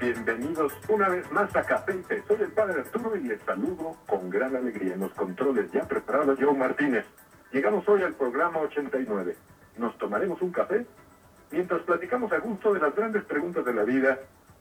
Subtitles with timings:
[0.00, 2.02] Bienvenidos una vez más a Fe.
[2.26, 4.94] Soy el Padre Arturo y les saludo con gran alegría.
[4.94, 7.04] En los controles ya preparado Joe Martínez.
[7.52, 9.36] Llegamos hoy al programa 89.
[9.76, 10.86] Nos tomaremos un café
[11.50, 14.18] mientras platicamos a gusto de las grandes preguntas de la vida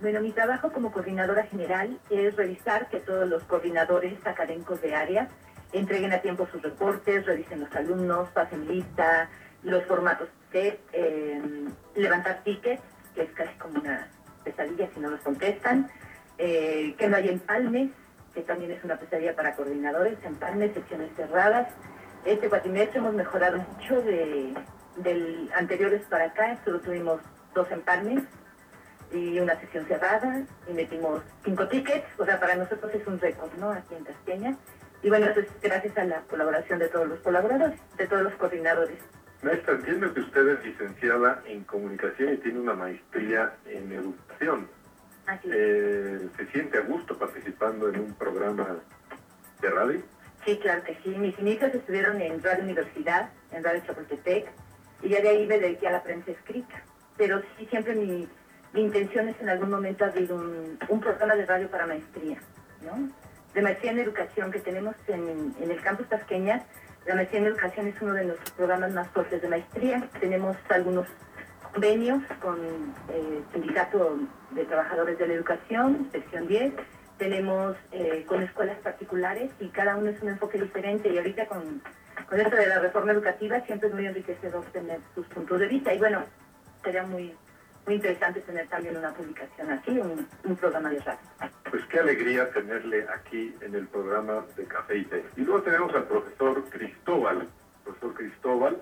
[0.00, 5.28] Bueno, mi trabajo como coordinadora general es revisar que todos los coordinadores académicos de área
[5.72, 9.28] entreguen a tiempo sus reportes, revisen los alumnos, pasen lista,
[9.62, 10.78] los formatos de
[11.94, 12.82] levantar tickets,
[13.14, 14.08] que es casi como una
[14.44, 15.90] pesadilla si no los contestan,
[16.38, 17.90] eh, que no haya empalmes,
[18.34, 21.68] que también es una pesadilla para coordinadores, empalmes, secciones cerradas.
[22.24, 24.54] Este cuatrimestre hemos mejorado mucho de,
[24.96, 27.20] del anteriores para acá, solo tuvimos
[27.54, 28.22] dos empalmes
[29.12, 33.52] y una sesión cerrada y metimos cinco tickets, o sea, para nosotros es un récord,
[33.58, 33.70] ¿no?
[33.70, 34.56] Aquí en Tasqueña.
[35.02, 38.34] Y bueno, eso es gracias a la colaboración de todos los colaboradores, de todos los
[38.34, 38.98] coordinadores.
[39.42, 44.68] Maestra, entiendo que usted es licenciada en comunicación y tiene una maestría en educación.
[45.26, 45.54] Así es.
[45.56, 48.78] Eh, ¿Se siente a gusto participando en un programa
[49.60, 50.02] de radio?
[50.44, 51.10] Sí, claro que sí.
[51.10, 54.48] Mis inicios estuvieron en Radio Universidad, en Radio Chapultepec,
[55.02, 56.82] y ya de ahí me dediqué a la prensa escrita.
[57.16, 58.28] Pero sí, siempre mi,
[58.72, 62.38] mi intención es en algún momento abrir un, un programa de radio para maestría,
[62.82, 63.08] ¿no?
[63.54, 66.64] De maestría en educación que tenemos en, en el campus Tasqueña.
[67.06, 70.08] La maestría en educación es uno de nuestros programas más fuertes de maestría.
[70.20, 71.06] Tenemos algunos
[71.72, 72.58] convenios con
[73.12, 74.18] el Sindicato
[74.50, 76.74] de Trabajadores de la Educación, sección 10,
[77.22, 81.80] tenemos eh, con escuelas particulares y cada uno es un enfoque diferente y ahorita con,
[82.28, 85.94] con esto de la reforma educativa siempre es muy enriquecedor tener sus puntos de vista
[85.94, 86.24] y bueno,
[86.82, 87.34] sería muy,
[87.86, 91.18] muy interesante tener también una publicación así, un, un programa de radio.
[91.70, 95.24] Pues qué alegría tenerle aquí en el programa de Café y Té.
[95.36, 97.40] Y luego tenemos al profesor Cristóbal.
[97.42, 97.48] El
[97.84, 98.80] profesor Cristóbal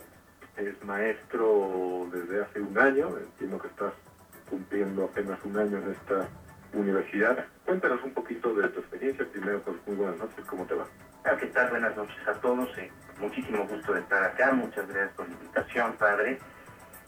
[0.56, 3.92] es maestro desde hace un año, entiendo que estás
[4.48, 6.28] cumpliendo apenas un año en esta
[6.72, 7.46] universidad.
[7.64, 9.26] Cuéntanos un poquito de tu experiencia.
[9.32, 10.86] Primero, pues muy buenas noches, ¿cómo te va?
[11.38, 11.70] ¿Qué tal?
[11.70, 12.68] Buenas noches a todos.
[12.78, 12.90] eh,
[13.20, 14.52] muchísimo gusto de estar acá.
[14.52, 16.38] Muchas gracias por la invitación, padre.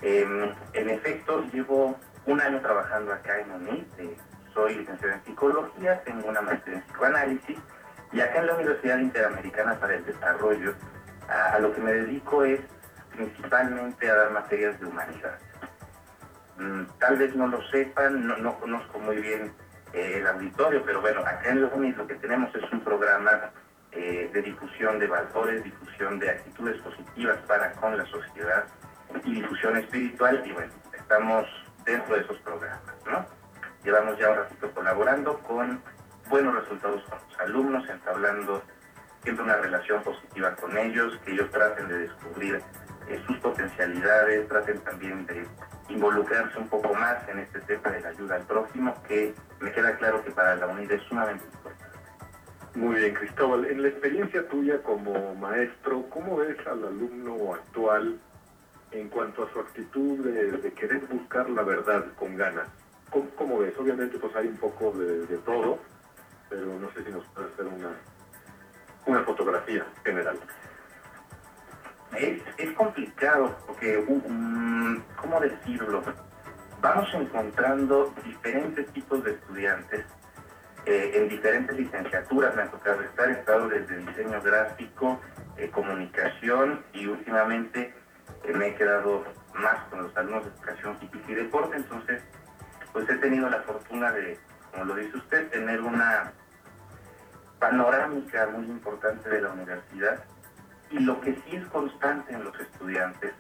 [0.03, 1.97] Eh, en efecto, llevo
[2.27, 4.19] un año trabajando acá en UNIT.
[4.53, 7.59] soy licenciado en psicología, tengo una maestría en psicoanálisis
[8.13, 10.75] y acá en la Universidad Interamericana para el Desarrollo
[11.29, 12.61] a, lo que me dedico es
[13.15, 15.39] principalmente a dar materias de humanidad.
[16.59, 19.53] Mm, tal vez no lo sepan, no, no conozco muy bien
[19.93, 23.51] eh, el auditorio, pero bueno, acá en los UNIT lo que tenemos es un programa
[23.93, 28.65] eh, de difusión de valores, difusión de actitudes positivas para con la sociedad
[29.25, 31.47] y difusión espiritual y bueno, estamos
[31.85, 33.25] dentro de esos programas, ¿no?
[33.85, 35.83] Llevamos ya un ratito colaborando con
[36.29, 38.63] buenos resultados con los alumnos, entablando
[39.23, 42.61] siempre una relación positiva con ellos, que ellos traten de descubrir
[43.09, 45.47] eh, sus potencialidades, traten también de
[45.89, 49.97] involucrarse un poco más en este tema de la ayuda al próximo, que me queda
[49.97, 51.99] claro que para la unidad es sumamente importante.
[52.75, 53.67] Muy bien, Cristóbal.
[53.67, 58.19] En la experiencia tuya como maestro, ¿cómo ves al alumno actual
[58.93, 62.69] en cuanto a su actitud de, querer buscar la verdad con ganas?
[63.37, 63.75] ¿Cómo, ves?
[63.79, 65.79] Obviamente pues hay un poco de, todo,
[66.49, 67.91] pero no sé si nos puede hacer una,
[69.07, 70.39] una fotografía general.
[72.17, 74.05] Es, es complicado porque,
[75.17, 76.03] ¿cómo decirlo?
[76.81, 80.05] Vamos encontrando diferentes tipos de estudiantes
[80.85, 82.57] eh, en diferentes licenciaturas.
[82.57, 85.21] Me ha tocado estar, he estado desde diseño gráfico,
[85.57, 87.95] eh, comunicación y últimamente
[88.45, 89.25] eh, me he quedado
[89.55, 91.77] más con los alumnos de educación física y deporte.
[91.77, 92.23] Entonces,
[92.93, 94.39] pues he tenido la fortuna de,
[94.71, 96.33] como lo dice usted, tener una
[97.59, 100.25] panorámica muy importante de la universidad.
[100.91, 103.33] Y lo que sí es constante en los estudiantes,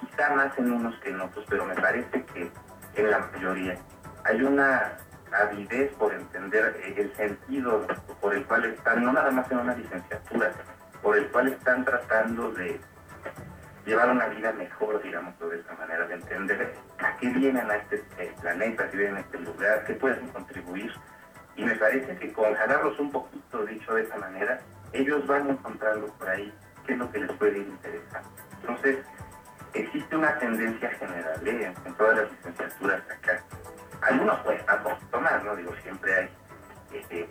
[0.00, 2.50] quizá más en unos que en otros, pero me parece que
[2.94, 3.78] en la mayoría,
[4.24, 4.96] hay una
[5.32, 7.86] avidez por entender eh, el sentido
[8.20, 10.52] por el cual están, no nada más en una licenciatura,
[11.02, 12.80] por el cual están tratando de
[13.84, 18.04] llevar una vida mejor, digamos, de esta manera, de entender a qué vienen a este
[18.18, 20.92] eh, planeta, a qué vienen a este lugar, qué pueden contribuir.
[21.56, 24.60] Y me parece que con jalarlos un poquito, dicho de esa manera,
[24.92, 26.52] ellos van encontrando por ahí
[26.86, 28.22] qué es lo que les puede interesar.
[28.60, 28.98] Entonces,
[29.74, 31.74] existe una tendencia general ¿eh?
[31.84, 33.42] en todas las licenciaturas acá
[34.02, 34.82] algunos cuesta
[35.20, 35.56] más, ¿no?
[35.56, 36.28] Digo, siempre hay
[36.92, 37.28] este,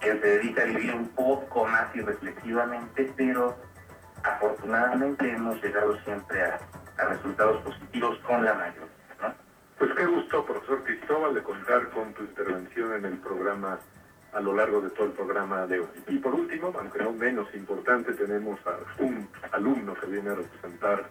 [0.00, 3.56] quien se dedica a vivir un poco más irreflexivamente, pero
[4.24, 6.58] afortunadamente hemos llegado siempre a,
[7.08, 8.86] resultados positivos con la mayoría,
[9.20, 9.34] ¿no?
[9.78, 13.80] Pues qué gusto, profesor Cristóbal, de contar con tu intervención en el programa
[14.32, 15.88] a lo largo de todo el programa de hoy.
[16.08, 21.08] Y por último, aunque no menos importante, tenemos a un alumno que viene a representar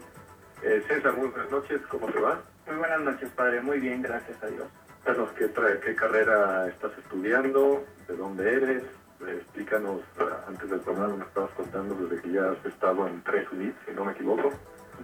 [0.64, 2.42] Eh, César, buenas noches, ¿cómo te va?
[2.66, 4.66] Muy buenas noches, padre, muy bien, gracias a Dios.
[5.08, 7.82] Bueno, ¿qué, trae, qué carrera estás estudiando?
[8.10, 8.84] ¿De dónde eres?
[9.22, 13.24] Eh, explícanos, eh, antes del programa me estabas contando desde que ya has estado en
[13.24, 14.52] tres UNID, si no me equivoco.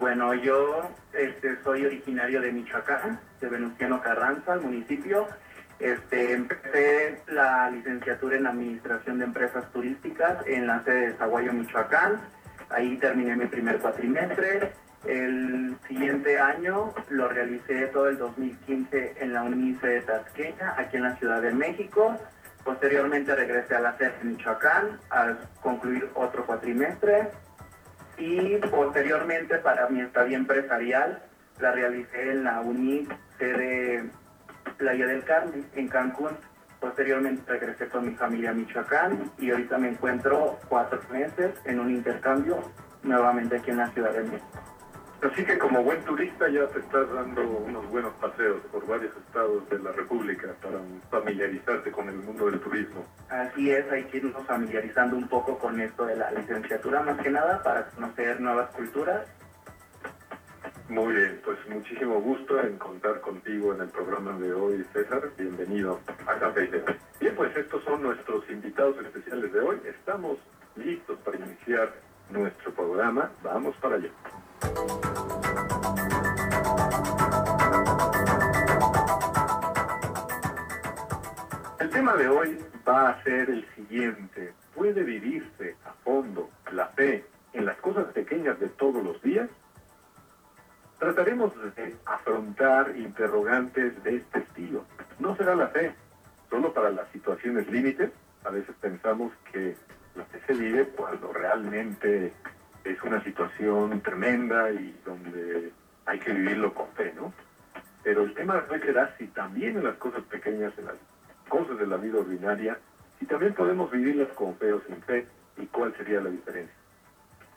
[0.02, 0.82] Bueno, yo
[1.14, 5.26] este, soy originario de Michoacán, de Venustiano Carranza, el municipio.
[5.80, 12.20] Este, empecé la licenciatura en Administración de Empresas Turísticas en la sede de Zaguayo, Michoacán.
[12.70, 14.74] Ahí terminé mi primer cuatrimestre.
[15.06, 21.04] El siguiente año lo realicé todo el 2015 en la UNICE de Tasqueña, aquí en
[21.04, 22.18] la Ciudad de México.
[22.64, 27.32] Posteriormente regresé a la sede de Michoacán a concluir otro cuatrimestre.
[28.18, 31.22] Y posteriormente para mi estadía empresarial
[31.60, 34.10] la realicé en la UNICE de
[34.78, 36.32] Playa del Carmen, en Cancún.
[36.80, 41.90] Posteriormente regresé con mi familia a Michoacán y ahorita me encuentro cuatro meses en un
[41.92, 42.72] intercambio
[43.04, 44.73] nuevamente aquí en la Ciudad de México.
[45.24, 49.70] Así que como buen turista ya te estás dando unos buenos paseos por varios estados
[49.70, 50.80] de la República para
[51.10, 53.06] familiarizarte con el mundo del turismo.
[53.30, 57.30] Así es, hay que irnos familiarizando un poco con esto de la licenciatura más que
[57.30, 59.28] nada para conocer nuevas culturas
[60.90, 65.24] muy bien, pues muchísimo gusto en contar contigo en el programa de hoy, César.
[65.38, 66.70] Bienvenido a Café
[67.20, 69.82] Bien, pues estos son nuestros invitados especiales de hoy.
[69.86, 70.38] Estamos
[70.76, 71.94] listos para iniciar
[72.30, 73.32] nuestro programa.
[73.42, 74.10] Vamos para allá.
[81.80, 84.54] El tema de hoy va a ser el siguiente.
[84.76, 89.50] ¿Puede vivirse a fondo la fe en las cosas pequeñas de todos los días?
[91.00, 94.86] Trataremos de afrontar interrogantes de este estilo.
[95.20, 95.94] No será la fe
[96.50, 98.12] solo para las situaciones límites.
[98.46, 99.76] A veces pensamos que
[100.16, 102.34] la fe se vive cuando realmente
[102.84, 105.72] es una situación tremenda y donde
[106.06, 107.34] hay que vivirlo con fe, ¿no?
[108.04, 110.96] Pero el tema hoy será si también en las cosas pequeñas, en las
[111.48, 112.78] cosas de la vida ordinaria,
[113.20, 115.26] si también podemos vivirlas con fe o sin fe
[115.58, 116.76] y cuál sería la diferencia.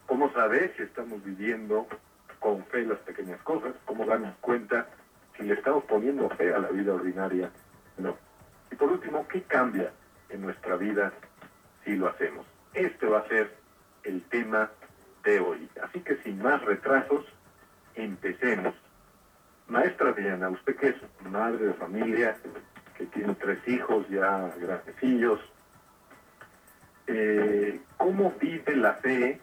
[0.07, 1.89] ¿Cómo saber si estamos viviendo
[2.39, 4.87] con fe las pequeñas cosas, cómo darnos cuenta
[5.37, 7.51] si le estamos poniendo fe a la vida ordinaria,
[7.99, 8.17] no.
[8.71, 9.91] Y por último, ¿qué cambia
[10.29, 11.13] en nuestra vida
[11.85, 12.47] si lo hacemos?
[12.73, 13.53] Este va a ser
[14.05, 14.71] el tema
[15.41, 15.69] hoy.
[15.83, 17.25] Así que sin más retrasos,
[17.95, 18.75] empecemos.
[19.69, 20.97] Maestra Diana, usted que es
[21.29, 22.37] madre de familia,
[22.97, 25.41] que tiene tres hijos ya grandecillos,
[27.09, 29.41] eh, ¿cómo vive la fe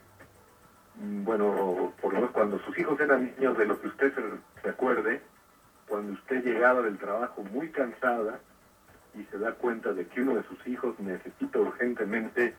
[0.95, 4.13] bueno, por lo menos cuando sus hijos eran niños, de lo que usted
[4.61, 5.21] se, acuerde,
[5.87, 8.39] cuando usted llegaba del trabajo muy cansada
[9.15, 12.55] y se da cuenta de que uno de sus hijos necesita urgentemente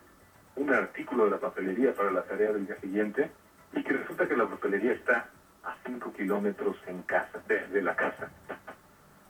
[0.56, 3.30] un artículo de la papelería para la tarea del día siguiente
[3.72, 5.28] y que resulta que la papelería está
[5.64, 8.30] a 5 kilómetros en casa, desde la casa.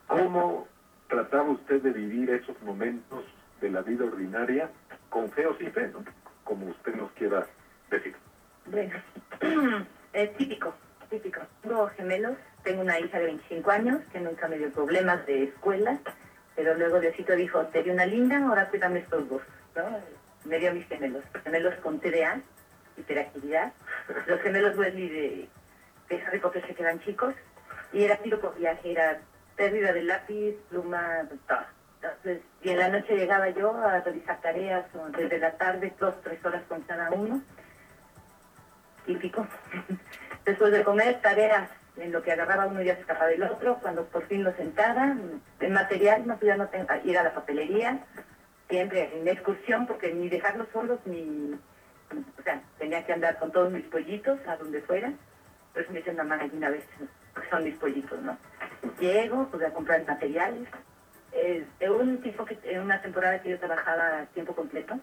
[0.06, 0.68] ¿Cómo
[1.08, 3.24] trataba usted de vivir esos momentos
[3.60, 4.70] de la vida ordinaria
[5.08, 6.04] con fe o sin fe, ¿no?
[6.44, 7.46] como usted nos quiera
[7.90, 8.14] decir?
[8.66, 8.94] Bueno,
[10.12, 10.74] es típico,
[11.08, 11.40] típico.
[11.62, 15.98] Tengo gemelos, tengo una hija de 25 años que nunca me dio problemas de escuela,
[16.54, 19.42] pero luego Diosito dijo, te di una linda, ahora cuídame estos dos.
[20.44, 22.40] Dio mis gemelos, gemelos con TDA,
[22.96, 23.72] hiperactividad,
[24.26, 25.48] los gemelos Wesley de,
[26.08, 27.34] de Harry se quedan chicos,
[27.92, 29.18] y era tiro por viaje, era
[29.56, 31.60] pérdida de lápiz, pluma, todo.
[32.62, 34.84] Y en la noche llegaba yo a realizar tareas,
[35.16, 37.40] desde la tarde, dos, tres horas con cada uno,
[39.06, 39.46] típico.
[40.44, 43.78] Después de comer, tareas en lo que agarraba uno y ya se escapaba del otro,
[43.80, 45.16] cuando por fin lo sentara,
[45.60, 48.00] el material, no podía no ten- ir a la papelería,
[48.68, 51.54] siempre en excursión, porque ni dejarlos solos, ni,
[52.38, 55.12] o sea, tenía que andar con todos mis pollitos a donde fuera,
[55.74, 56.84] eso me dicen mamá una vez,
[57.34, 58.36] que son mis pollitos, ¿no?
[59.00, 60.68] Llego, pues a comprar materiales,
[61.90, 64.98] un tipo que, en una temporada que yo trabajaba tiempo completo,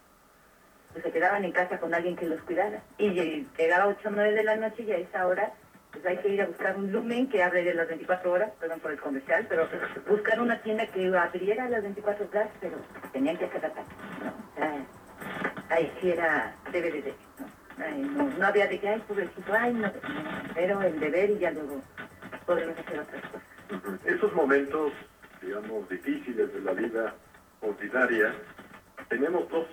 [0.92, 2.82] pues se quedaban en casa con alguien que los cuidara.
[2.98, 5.52] Y lle- llegaba a 8 o 9 de la noche y a esa hora
[5.92, 8.80] pues hay que ir a buscar un lumen que abre de las 24 horas, perdón
[8.80, 9.68] por el comercial, pero
[10.08, 12.78] buscar una tienda que abriera las 24 horas, pero
[13.12, 13.90] tenían que hacer ataque,
[14.24, 14.56] ¿no?
[14.56, 14.86] Sea,
[15.70, 17.86] ahí sí era deber de, ¿no?
[17.86, 19.94] Ay, no, no había de que, ay, pobrecito, ay, no, no,
[20.54, 21.82] pero el deber y ya luego
[22.46, 24.06] podemos hacer otras cosas.
[24.06, 24.92] Esos momentos,
[25.42, 27.16] digamos, difíciles de la vida
[27.62, 28.34] ordinaria,
[29.10, 29.68] tenemos dos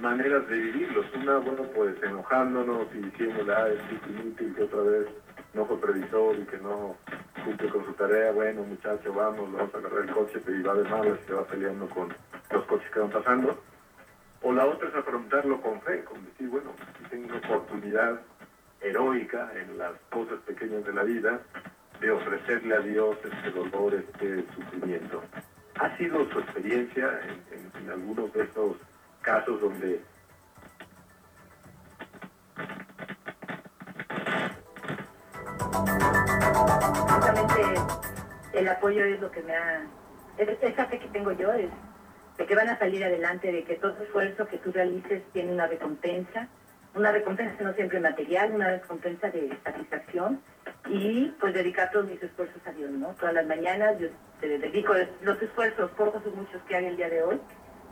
[0.00, 1.06] maneras de vivirlos.
[1.14, 5.06] Una, bueno, pues enojándonos y diciéndole, ah, es inútil que otra vez
[5.54, 6.96] no fue previsor y que no
[7.44, 8.32] cumple con su tarea.
[8.32, 11.44] Bueno, muchacho, vamos, vamos a agarrar el coche y va de malas y se va
[11.44, 12.08] peleando con
[12.50, 13.58] los coches que van pasando.
[14.42, 16.72] O la otra es afrontarlo con fe, con decir, bueno,
[17.10, 18.20] tengo una oportunidad
[18.80, 21.40] heroica en las cosas pequeñas de la vida
[22.00, 25.22] de ofrecerle a Dios este dolor, este sufrimiento.
[25.78, 28.76] ¿Ha sido su experiencia en, en- en algunos de estos
[29.20, 30.00] casos donde
[36.80, 37.60] Justamente
[38.54, 39.82] el apoyo es lo que me ha...
[40.38, 41.70] es- Esa fe que tengo yo es
[42.38, 45.66] de que van a salir adelante, de que todo esfuerzo que tú realices tiene una
[45.66, 46.48] recompensa,
[46.94, 50.40] una recompensa no siempre material, una recompensa de satisfacción
[50.88, 53.08] y pues dedicar todos mis esfuerzos a Dios, ¿no?
[53.20, 54.08] Todas las mañanas yo
[54.40, 57.38] te dedico los esfuerzos, pocos o muchos que haga el día de hoy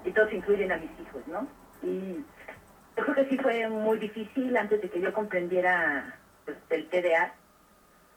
[0.04, 1.46] y todos incluyen a mis hijos, ¿no?
[1.82, 2.24] Y
[2.96, 6.16] yo creo que sí fue muy difícil antes de que yo comprendiera
[6.46, 7.34] pues, el TDA,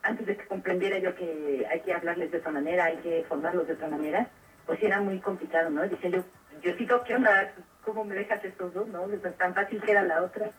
[0.04, 3.68] antes de que comprendiera yo que hay que hablarles de otra manera, hay que formarlos
[3.68, 4.28] de otra manera,
[4.66, 5.82] pues era muy complicado, ¿no?
[5.82, 6.24] Decía yo,
[6.62, 7.54] yo sí ¿qué onda?
[7.84, 9.08] ¿Cómo me dejas estos dos, no?
[9.38, 10.50] Tan fácil que era la otra.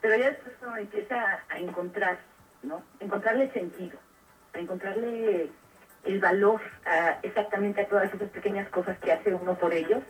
[0.00, 2.18] Pero ya después uno empieza a encontrar,
[2.62, 2.82] ¿no?
[3.00, 3.98] Encontrarle sentido,
[4.54, 5.50] a encontrarle
[6.04, 10.02] el valor a- exactamente a todas esas pequeñas cosas que hace uno por ellos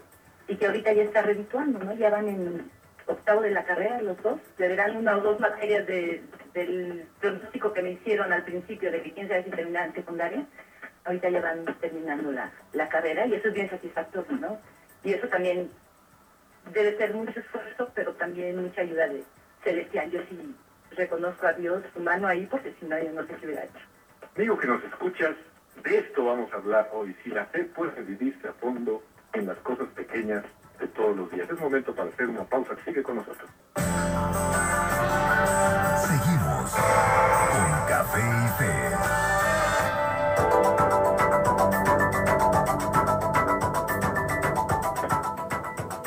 [0.47, 1.93] y que ahorita ya está redituando, ¿no?
[1.95, 2.71] Ya van en
[3.11, 6.23] octavo de la carrera los dos, le verán una o dos materias de-
[6.55, 10.45] del pronóstico que me hicieron al principio de que quién sabe si terminaban secundaria,
[11.05, 14.59] ahorita ya van terminando la, la carrera y eso es bien satisfactorio, ¿no?
[15.05, 15.71] Y eso también
[16.73, 19.25] debe ser mucho esfuerzo, pero también mucha ayuda de
[19.65, 20.11] celestial.
[20.11, 20.55] Yo sí
[20.97, 23.79] reconozco a Dios humano ahí porque si no, yo no sé qué hubiera hecho.
[24.37, 25.37] Amigo que nos escuchas,
[25.83, 27.17] de esto vamos a hablar hoy.
[27.25, 29.03] Si la fe puede vivirse a fondo
[29.33, 30.45] en las cosas pequeñas
[30.81, 31.49] de todos los días.
[31.51, 32.75] Es momento para hacer una pausa.
[32.85, 33.51] Sigue con nosotros.
[36.07, 38.73] Seguimos con Café y Fe.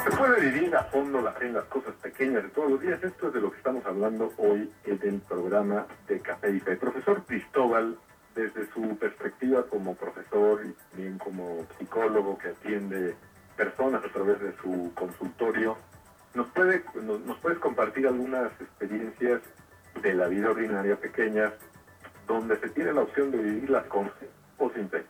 [0.04, 3.04] Se puede vivir a fondo en las cosas pequeñas de todos los días.
[3.04, 6.76] Esto es de lo que estamos hablando hoy en el programa de Café y Fe.
[6.78, 7.98] Profesor Cristóbal,
[8.36, 13.16] desde su perspectiva como profesor y también como psicólogo que atiende
[13.56, 15.78] personas a través de su consultorio,
[16.34, 19.42] ¿nos, puede, nos, puedes compartir algunas experiencias
[20.02, 21.54] de la vida ordinaria pequeña
[22.28, 24.12] donde se tiene la opción de vivirlas con
[24.58, 25.06] o sin fe?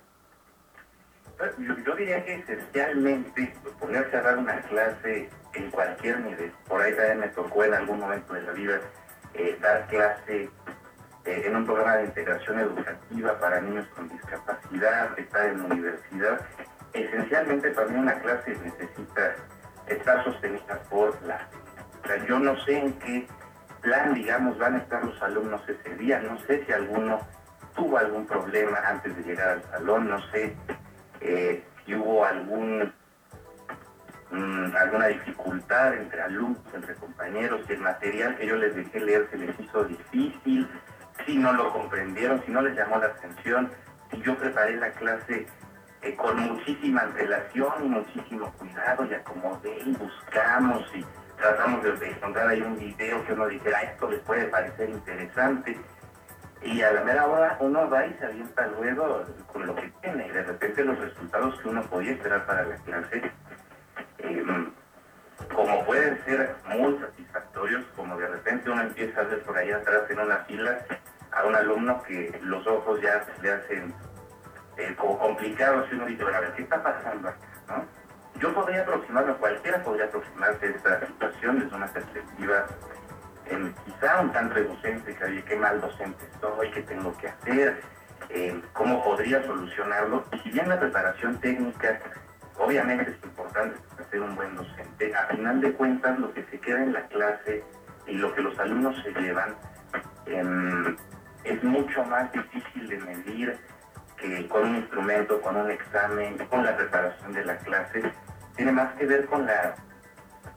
[1.57, 6.51] Yo, diría que esencialmente ponerse a dar una clase en cualquier nivel.
[6.67, 8.79] Por ahí también me tocó en algún momento de la vida
[9.33, 10.49] eh, dar clase
[11.25, 16.41] eh, en un programa de integración educativa para niños con discapacidad, estar en la universidad.
[16.93, 19.35] Esencialmente mí una clase necesita
[19.87, 21.47] estar sostenida por la
[22.27, 23.27] yo no sé en qué
[23.81, 27.19] plan, digamos, van a estar los alumnos ese día, no sé si alguno
[27.75, 30.55] tuvo algún problema antes de llegar al salón, no sé
[31.21, 32.93] eh, si hubo algún
[34.31, 39.27] mm, alguna dificultad entre alumnos, entre compañeros, si el material que yo les dejé leer
[39.31, 40.69] se les hizo difícil,
[41.25, 43.71] si no lo comprendieron, si no les llamó la atención,
[44.11, 45.47] si yo preparé la clase
[46.03, 51.05] eh, con muchísima antelación y muchísimo cuidado y acomodé y buscamos y
[51.37, 55.79] tratamos de encontrar ahí un video que uno dijera, esto les puede parecer interesante.
[56.61, 60.27] Y a la mera hora uno va y se avienta luego con lo que tiene
[60.27, 63.31] y de repente los resultados que uno podía esperar para la clase,
[64.17, 64.71] em,
[65.53, 70.03] como pueden ser muy satisfactorios, como de repente uno empieza a ver por ahí atrás
[70.09, 70.85] en una fila
[71.31, 73.93] a un alumno que los ojos ya le hacen
[74.77, 77.39] eh, como uno dice, bueno, a ver, ¿qué está pasando acá?
[77.67, 77.85] ¿no?
[78.39, 82.65] yo podría aproximarme, cualquiera podría aproximarse a esta situación desde una perspectiva
[83.45, 87.81] eh, quizá un tanto reducente, que oye, qué mal docente soy, qué tengo que hacer,
[88.29, 90.25] eh, cómo podría solucionarlo.
[90.31, 91.99] Y si bien la preparación técnica
[92.57, 93.77] obviamente es importante
[94.11, 97.63] ser un buen docente, a final de cuentas lo que se queda en la clase
[98.07, 99.55] y lo que los alumnos se llevan
[100.25, 100.95] em,
[101.43, 103.57] es mucho más difícil de medir
[104.47, 108.03] con un instrumento, con un examen, con la preparación de la clase
[108.55, 109.75] tiene más que ver con la,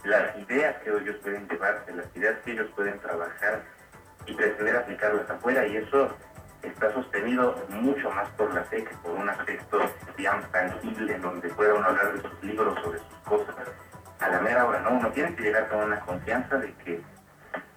[0.04, 3.62] las ideas que ellos pueden llevarse, las ideas que ellos pueden trabajar
[4.26, 6.14] y pretender aplicarlas afuera y eso
[6.62, 9.78] está sostenido mucho más por la fe que por un aspecto,
[10.16, 13.54] digamos, tangible en donde pueda uno hablar de sus libros o de sus cosas.
[14.20, 14.90] A la mera hora, ¿no?
[14.90, 17.00] Uno tiene que llegar con una confianza de que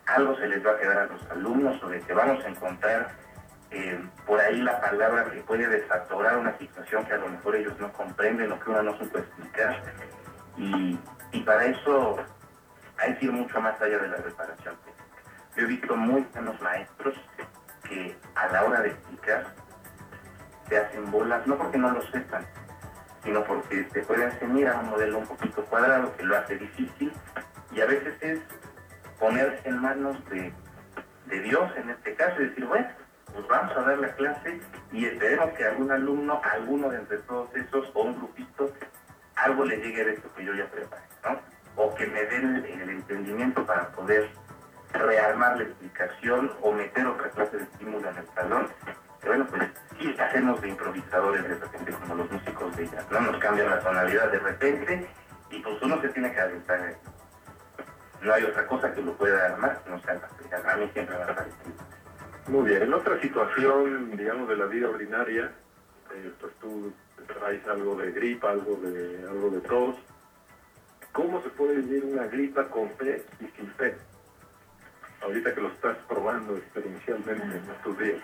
[0.06, 3.10] algo se les va a quedar a los alumnos o de que vamos a encontrar
[3.72, 7.80] eh, por ahí la palabra que puede desatorar una situación que a lo mejor ellos
[7.80, 9.82] no comprenden o que uno no supo explicar.
[10.58, 11.00] Y,
[11.46, 12.18] para eso
[12.98, 14.76] hay que ir mucho más allá de la preparación
[15.56, 17.16] Yo he visto muy buenos maestros
[17.88, 19.48] que a la hora de explicar
[20.68, 22.46] se hacen bolas, no porque no lo sepan,
[23.24, 27.12] sino porque te pueden enseñar a un modelo un poquito cuadrado que lo hace difícil
[27.72, 28.40] y a veces es
[29.20, 30.54] ponerse en manos de,
[31.28, 32.88] de Dios en este caso y decir, bueno,
[33.34, 34.62] pues vamos a dar la clase
[34.92, 38.72] y esperemos que algún alumno, alguno de entre todos esos o un grupito,
[39.36, 41.40] algo le llegue de esto que yo ya preparé, ¿no?
[41.76, 44.30] O que me den el, entendimiento para poder
[44.94, 48.68] rearmar la explicación o meter otra clase de estímulo en el salón.
[49.22, 49.64] Que bueno, pues
[49.98, 53.22] sí, hacemos de improvisadores de repente como los músicos de jazz, ¿no?
[53.22, 55.08] Nos cambian la tonalidad de repente
[55.50, 56.96] y pues uno se tiene que aventar.
[58.22, 60.20] No hay otra cosa que lo pueda armar, no sea
[60.68, 61.99] A mí siempre me ha parecido.
[62.50, 65.52] Muy bien, en otra situación, digamos, de la vida ordinaria,
[66.16, 66.92] eh, pues tú
[67.28, 69.96] traes algo de gripa, algo de, algo de tos.
[71.12, 73.96] ¿Cómo se puede vivir una gripa con fe y sin fe?
[75.22, 78.18] Ahorita que lo estás probando experiencialmente en estos días.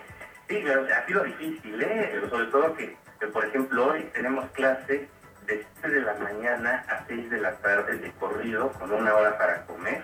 [0.47, 2.09] Sí, pero ha sido difícil, ¿eh?
[2.13, 2.97] Pero sobre todo que,
[3.31, 5.07] por ejemplo, hoy tenemos clase
[5.45, 9.37] de 7 de la mañana a 6 de la tarde de corrido, con una hora
[9.37, 10.03] para comer.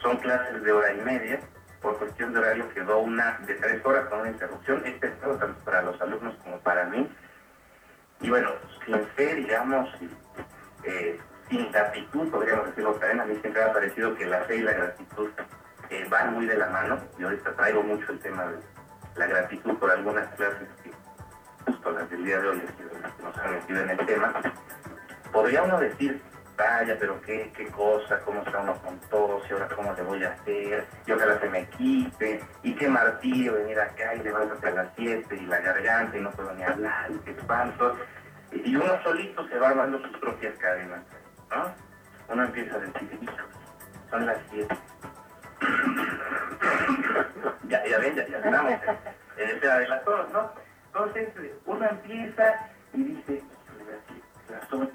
[0.00, 1.40] Son clases de hora y media
[1.80, 4.82] por cuestión de horario quedó una de tres horas con una interrupción.
[4.84, 7.08] Este es tanto para los alumnos como para mí.
[8.20, 8.50] Y bueno,
[8.84, 9.88] sin fe, digamos,
[10.84, 14.56] eh, sin gratitud, podríamos decirlo también, a mí siempre me ha parecido que la fe
[14.56, 15.30] y la gratitud
[15.90, 16.98] eh, van muy de la mano.
[17.18, 18.58] Y ahorita traigo mucho el tema de
[19.16, 20.90] la gratitud por algunas clases que
[21.66, 22.62] justo las del día de hoy
[23.22, 24.34] nos han metido en el tema.
[25.32, 26.20] Podría uno decir
[26.58, 30.24] vaya, pero qué, qué cosa, cómo está uno con todo, y ahora cómo le voy
[30.24, 34.70] a hacer, y ojalá se me quite, y qué martillo venir acá y levántate a
[34.72, 37.96] las 7 y la garganta y no puedo ni hablar, qué espanto.
[38.50, 41.00] Y uno solito se va armando sus propias cadenas,
[41.50, 41.72] ¿no?
[42.28, 43.46] Uno empieza a decir, hijo,
[44.10, 44.76] son las 7.
[47.68, 48.72] ya, ya ven, ya, ya estamos
[49.36, 50.52] en de las cosas, ¿no?
[50.86, 51.28] Entonces
[51.66, 53.44] uno empieza y dice,
[54.50, 54.90] las 8.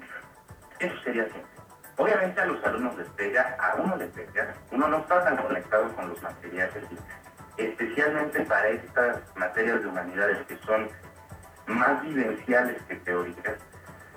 [0.80, 1.53] Eso sería así.
[1.96, 5.94] Obviamente a los alumnos les pega, a uno les pega, uno no está tan conectado
[5.94, 6.84] con los materiales,
[7.56, 10.88] especialmente para estas materias de humanidades que son
[11.66, 13.54] más vivenciales que teóricas,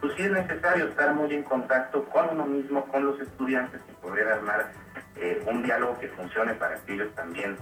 [0.01, 3.93] pues sí es necesario estar muy en contacto con uno mismo, con los estudiantes y
[3.93, 4.71] poder armar
[5.15, 7.57] eh, un diálogo que funcione para que ellos también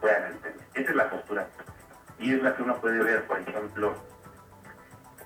[0.00, 0.66] puedan entender.
[0.74, 1.46] Esa es la postura.
[2.18, 3.94] Y es la que uno puede ver, por ejemplo,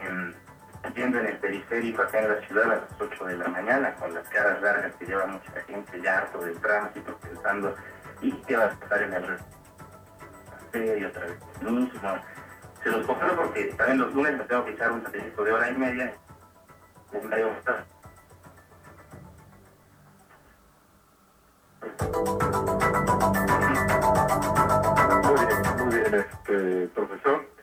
[0.01, 0.35] en
[0.93, 4.13] yendo en el periférico acá en la ciudad a las 8 de la mañana con
[4.13, 7.75] las caras largas que lleva mucha gente ya harto del tránsito pensando
[8.21, 9.39] y qué va a estar en el
[10.75, 12.19] y otra vez mismo.
[12.83, 15.71] Se los compro porque también los lunes me tengo que echar un satélite de hora
[15.71, 16.15] y media.
[17.13, 17.29] Muy
[25.47, 27.54] bien, muy bien, este, profesor.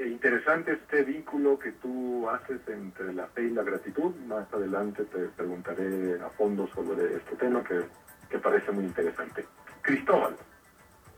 [0.00, 4.14] Eh, interesante este vínculo que tú haces entre la fe y la gratitud.
[4.26, 7.84] Más adelante te preguntaré a fondo sobre este tema que,
[8.30, 9.44] que parece muy interesante.
[9.82, 10.36] Cristóbal,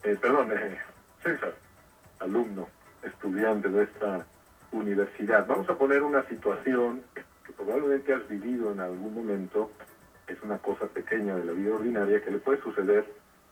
[0.03, 0.79] eh, perdón, eh,
[1.23, 1.55] César,
[2.19, 2.69] alumno,
[3.03, 4.27] estudiante de esta
[4.73, 5.47] universidad.
[5.47, 9.71] Vamos a poner una situación que probablemente has vivido en algún momento,
[10.27, 13.05] es una cosa pequeña de la vida ordinaria que le puede suceder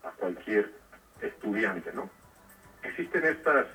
[0.03, 0.73] a cualquier
[1.21, 2.09] estudiante, ¿no?
[2.83, 3.67] Existen estas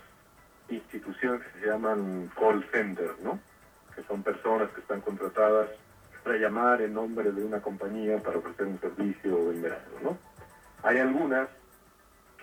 [0.69, 3.39] instituciones que se llaman call centers, ¿no?
[3.95, 5.71] Que son personas que están contratadas
[6.25, 10.19] para llamar en nombre de una compañía para ofrecer un servicio o vender ¿no?
[10.83, 11.49] Hay algunas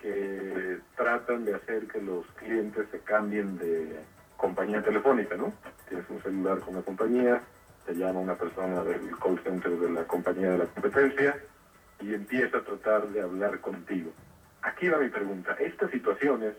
[0.00, 4.00] que tratan de hacer que los clientes se cambien de
[4.36, 5.52] compañía telefónica, ¿no?
[5.88, 7.40] Tienes un celular con una compañía,
[7.86, 11.36] te llama una persona del call center de la compañía de la competencia
[12.00, 14.12] y empieza a tratar de hablar contigo.
[14.62, 15.56] Aquí va mi pregunta.
[15.58, 16.54] Estas situaciones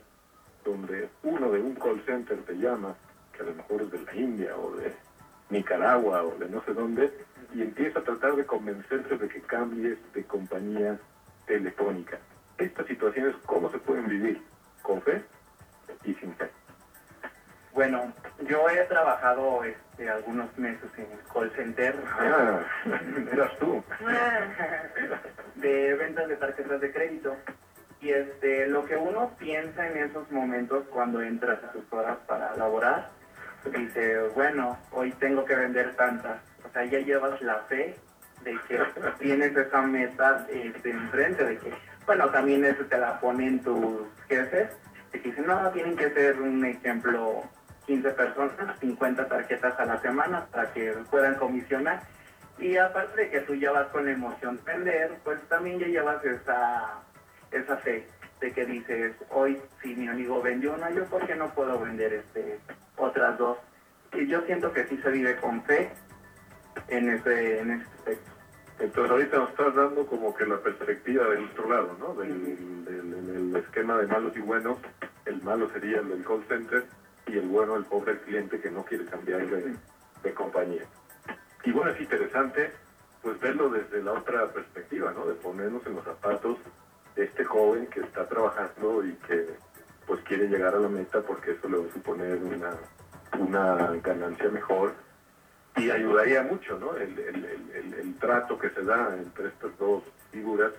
[0.65, 2.95] donde uno de un call center te llama,
[3.32, 4.93] que a lo mejor es de la India o de
[5.49, 7.13] Nicaragua o de no sé dónde,
[7.54, 10.97] y empieza a tratar de convencerte de que cambies de compañía
[11.45, 12.17] telefónica.
[12.58, 14.41] Estas situaciones, ¿cómo se pueden vivir?
[14.82, 15.23] ¿Con fe
[16.04, 16.49] y sin fe?
[17.73, 18.12] Bueno,
[18.47, 22.62] yo he trabajado este, algunos meses en el call center Ah,
[23.32, 23.84] eras tú.
[25.56, 27.36] de ventas de tarjetas de crédito.
[28.01, 32.55] Y este, lo que uno piensa en esos momentos cuando entras a tus horas para
[32.55, 33.10] laborar,
[33.71, 36.39] dice, bueno, hoy tengo que vender tantas.
[36.63, 37.95] O sea, ya llevas la fe
[38.43, 38.79] de que
[39.19, 41.73] tienes esa meta este, enfrente, de que,
[42.05, 44.69] bueno, también eso te la ponen tus jefes,
[45.12, 47.43] de que dicen, no, tienen que ser un ejemplo
[47.88, 52.01] 15 personas, 50 tarjetas a la semana para que puedan comisionar.
[52.58, 55.88] Y aparte de que tú ya vas con la emoción de vender, pues también ya
[55.88, 57.01] llevas esa,
[57.60, 58.08] esa fe
[58.41, 62.13] de que dices, hoy si mi amigo vendió una, yo por qué no puedo vender
[62.13, 62.60] este
[62.98, 63.58] otras dos.
[64.13, 65.91] Y yo siento que sí se vive con fe
[66.88, 68.32] en ese, en ese aspecto.
[68.80, 72.13] Entonces ahorita nos estás dando como que la perspectiva del otro lado, ¿no?
[72.15, 74.78] Del, del- del esquema de malos y buenos.
[75.26, 76.86] El malo sería el del call center
[77.28, 79.76] y el bueno el pobre cliente que no quiere cambiar de,
[80.24, 80.84] de compañía.
[81.63, 82.72] Y bueno, es interesante
[83.22, 85.26] pues verlo desde la otra perspectiva, ¿no?
[85.26, 86.58] De ponernos en los zapatos
[87.15, 89.47] este joven que está trabajando y que
[90.06, 92.73] pues quiere llegar a la meta porque eso le va a suponer una,
[93.39, 94.93] una ganancia mejor
[95.78, 96.95] y ayudaría mucho, ¿no?
[96.95, 100.71] El, el- el- el- trato que se da entre estas dos figuras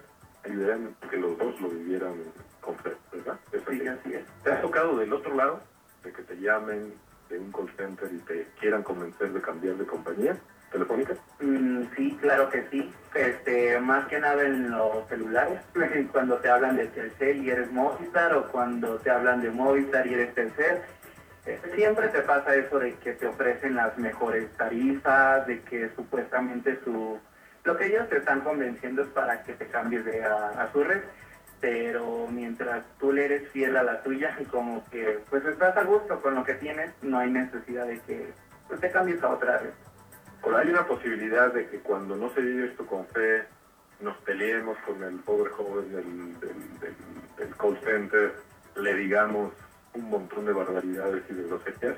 [0.44, 2.14] ayudaría a que los dos lo vivieran
[2.60, 3.38] con fe, ¿verdad?
[3.52, 3.80] Es así.
[3.80, 4.24] Sí, así es.
[4.42, 5.60] ¿Te ha tocado del otro lado?
[6.02, 6.94] De que te llamen
[7.28, 10.36] de un call center y te quieran convencer de cambiar de compañía
[10.70, 11.14] telefónica.
[11.40, 12.92] Mm, sí, claro que sí.
[13.14, 15.60] Este, más que nada en los celulares,
[16.12, 20.14] cuando te hablan de Telcel y eres Movistar o cuando te hablan de Movistar y
[20.14, 20.78] eres Telcel,
[21.46, 26.78] eh, siempre te pasa eso de que te ofrecen las mejores tarifas, de que supuestamente
[26.84, 27.18] su
[27.66, 31.02] lo que ellos te están convenciendo es para que te cambies de a, su red,
[31.60, 36.20] pero mientras tú le eres fiel a la tuya, como que pues estás a gusto
[36.22, 38.30] con lo que tienes, no hay necesidad de que
[38.68, 39.70] pues, te cambies a otra red.
[40.54, 43.44] Hay una posibilidad de que cuando no se vive esto con fe,
[44.00, 46.94] nos peleemos con el pobre joven del, del- del-
[47.38, 48.34] del call center,
[48.76, 49.52] le digamos
[49.94, 51.96] un montón de barbaridades y de groserías.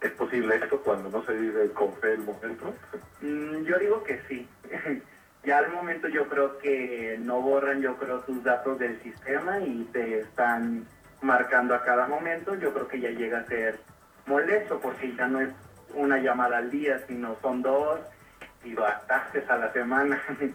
[0.00, 2.74] ¿Es posible esto cuando no se vive con fe el momento?
[3.20, 4.48] Mm, yo digo que sí.
[5.44, 9.84] ya al momento yo creo que no borran, yo creo, tus datos del sistema y
[9.92, 10.86] te están
[11.20, 12.54] marcando a cada momento.
[12.56, 13.78] Yo creo que ya llega a ser
[14.26, 15.50] molesto porque ya no es
[15.94, 18.00] una llamada al día, sino son dos
[18.64, 20.20] y bastantes a la semana.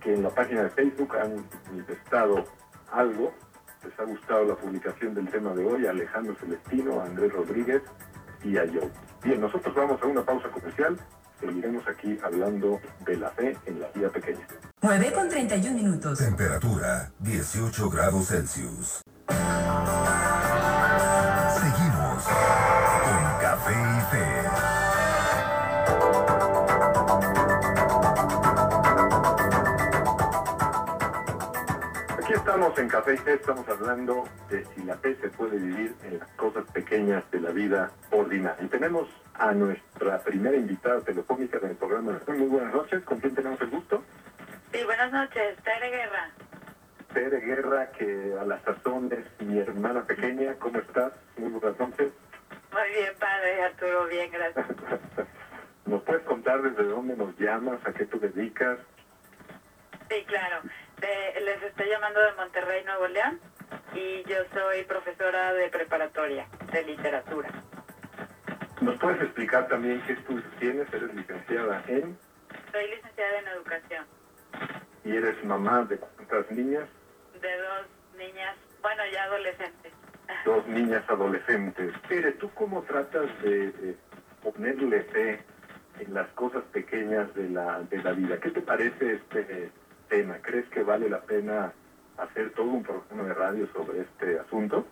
[0.00, 2.46] que en la página de Facebook han manifestado
[2.90, 3.34] algo.
[3.84, 7.82] Les ha gustado la publicación del tema de hoy, Alejandro Celestino, Andrés Rodríguez
[8.44, 8.80] y a yo.
[9.22, 10.96] Bien, nosotros vamos a una pausa comercial.
[11.40, 14.46] Seguiremos aquí hablando de la fe en la vida pequeña.
[14.82, 16.18] 9 con 31 minutos.
[16.18, 19.02] Temperatura 18 grados Celsius.
[32.70, 36.20] Estamos en Café y Fe, estamos hablando de si la fe se puede vivir en
[36.20, 38.64] las cosas pequeñas de la vida ordinaria.
[38.64, 42.20] Y tenemos a nuestra primera invitada telefónica en el programa.
[42.28, 44.04] Muy buenas noches, ¿con quién tenemos el gusto?
[44.72, 46.30] Sí, buenas noches, Tere Guerra.
[47.12, 50.54] Tere Guerra, que a la sazón es mi hermana pequeña.
[50.60, 51.12] ¿Cómo estás?
[51.38, 52.12] Muy buenas noches.
[52.72, 54.66] Muy bien, padre Arturo, bien, gracias.
[55.86, 58.78] ¿Nos puedes contar desde dónde nos llamas, a qué te dedicas?
[60.08, 60.62] Sí, claro.
[61.00, 63.40] De- les estoy llamando de Monterrey, Nuevo León,
[63.94, 67.50] y yo soy profesora de preparatoria de literatura.
[68.80, 70.92] ¿Nos puedes explicar también qué estudios tienes?
[70.92, 72.18] Eres licenciada en
[72.72, 74.06] Soy licenciada en educación
[75.04, 76.88] y eres mamá de cuántas niñas?
[77.40, 77.86] de dos
[78.18, 79.92] niñas, bueno, ya adolescentes.
[80.44, 81.94] Dos niñas adolescentes.
[82.08, 83.96] Tere, ¿tú cómo tratas de, de
[84.42, 85.42] ponerle fe
[86.00, 88.38] en las cosas pequeñas de la, de la vida?
[88.38, 89.70] ¿Qué te parece este
[90.10, 90.36] tema?
[90.42, 91.72] ¿Crees que vale la pena
[92.18, 94.86] hacer todo un programa de radio sobre este asunto?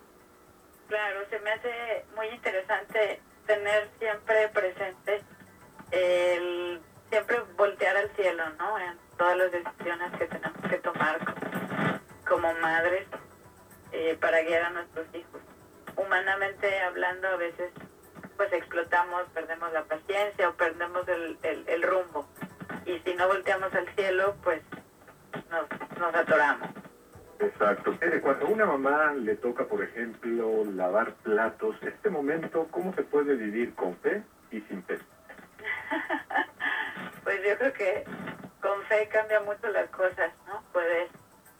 [0.87, 5.21] Claro, se me hace muy interesante tener siempre presente
[5.91, 8.79] el siempre voltear al cielo, ¿no?
[8.79, 11.19] En todas las decisiones que tenemos que tomar
[12.27, 13.07] como, madres
[13.91, 15.41] eh, para guiar a nuestros hijos.
[15.95, 17.71] Humanamente hablando, a veces
[18.37, 22.27] pues explotamos, perdemos la paciencia o perdemos el, el rumbo.
[22.85, 24.61] Y si no volteamos al cielo, pues
[25.49, 26.69] nos, nos atoramos.
[27.39, 27.97] Exacto.
[28.21, 33.73] Cuando una mamá le toca, por ejemplo, lavar platos, este momento, ¿cómo se puede vivir
[33.75, 34.99] con fe y sin fe?
[37.23, 38.05] Pues yo creo que
[38.59, 40.63] con fe cambia mucho las cosas, ¿no?
[40.73, 41.11] Puedes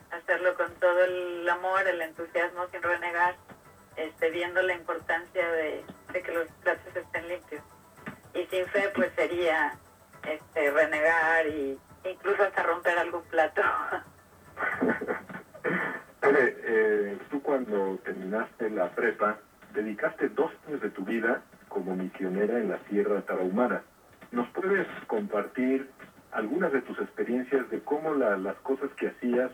[0.10, 3.36] hacerlo con todo el amor, el entusiasmo, sin renegar,
[3.96, 7.62] este, viendo la importancia de, de que los platos estén limpios.
[8.34, 9.78] Y sin fe, pues sería
[10.24, 13.62] este, renegar y incluso hasta romper algún plato.
[16.20, 19.38] Tere, eh, tú cuando terminaste la prepa,
[19.74, 23.82] dedicaste dos años de tu vida como misionera en la Sierra Tarahumara.
[24.32, 25.90] ¿Nos puedes compartir
[26.32, 29.52] algunas de tus experiencias de cómo la- las cosas que hacías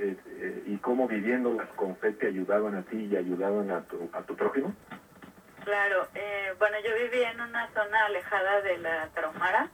[0.00, 4.08] eh, eh, y cómo viviéndolas con fe te ayudaban a ti y ayudaban a tu,
[4.12, 4.72] a tu prójimo?
[5.64, 9.68] Claro, eh, bueno, yo viví en una zona alejada de la Tarahumara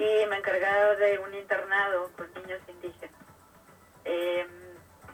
[0.00, 3.20] y me encargaba de un internado con niños indígenas.
[4.06, 4.46] Eh,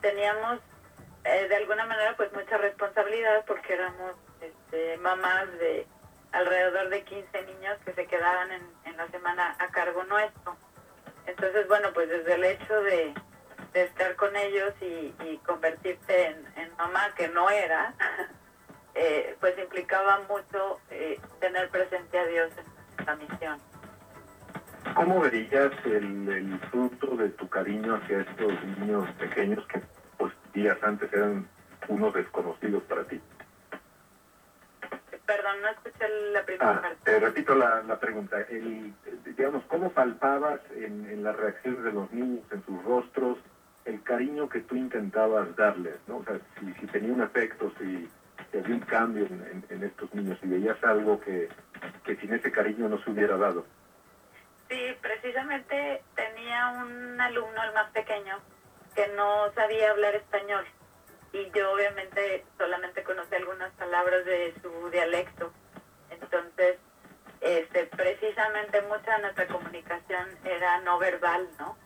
[0.01, 0.59] teníamos
[1.25, 5.85] eh, de alguna manera pues mucha responsabilidad porque éramos este, mamás de
[6.31, 10.55] alrededor de 15 niños que se quedaban en, en la semana a cargo nuestro.
[11.25, 13.13] Entonces, bueno, pues desde el hecho de,
[13.73, 17.93] estar con ellos y, y convertirte en, en mamá que no era,
[18.95, 22.51] eh, pues implicaba mucho eh, tener presente a Dios
[22.97, 23.61] en la misión.
[24.97, 29.81] ¿Cómo verías el, el fruto de tu cariño hacia estos niños pequeños que
[30.17, 31.47] pues días antes eran
[31.89, 33.21] unos desconocidos para ti?
[35.27, 36.97] Perdón, no escuché la primera Ah, parte.
[37.05, 38.41] te repito la, la pregunta.
[38.49, 38.93] El,
[39.25, 43.39] digamos, ¿cómo palpabas en, en las reacciones de los niños, en sus rostros,
[43.85, 45.99] el cariño que tú intentabas darles?
[46.07, 46.17] ¿no?
[46.17, 48.09] O sea, si, si tenía un efecto, si,
[48.51, 51.49] si había un cambio en, en- en estos niños, si veías algo que,
[52.05, 53.65] que sin ese cariño no se hubiera dado.
[54.69, 58.39] Sí, precisamente tenía un alumno, el más pequeño,
[58.95, 60.65] que no sabía hablar español.
[61.31, 65.53] Y yo obviamente solamente conocí algunas palabras de su dialecto.
[66.09, 66.77] Entonces,
[67.39, 71.77] este, precisamente mucha de nuestra comunicación era no verbal, ¿no?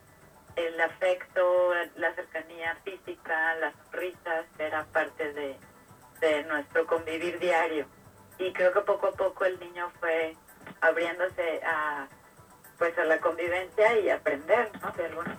[0.55, 5.55] El afecto, la cercanía física, las sonrisas, era parte de,
[6.19, 7.85] de nuestro convivir diario.
[8.39, 10.35] Y creo que poco a poco el niño fue
[10.81, 12.07] abriéndose a
[12.81, 14.91] pues a la convivencia y aprender, ¿no?
[14.93, 15.37] De alguna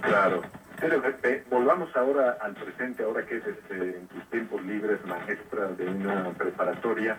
[0.00, 0.42] Claro.
[0.78, 5.66] Pero eh, volvamos ahora al presente, ahora que es este, en tus tiempos libres maestra
[5.66, 7.18] de una preparatoria.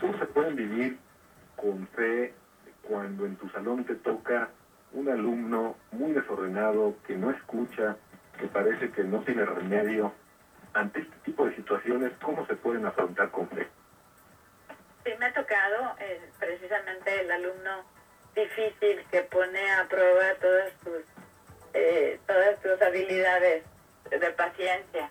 [0.00, 0.98] ¿Cómo se pueden vivir
[1.54, 2.34] con fe
[2.82, 4.48] cuando en tu salón te toca
[4.94, 7.96] un alumno muy desordenado, que no escucha,
[8.36, 10.12] que parece que no tiene remedio?
[10.74, 13.68] Ante este tipo de situaciones, ¿cómo se pueden afrontar con fe?
[15.04, 17.91] Sí, me ha tocado eh, precisamente el alumno
[18.34, 21.02] difícil que pone a prueba todas tus,
[21.74, 23.64] eh, todas tus habilidades
[24.10, 25.10] de paciencia.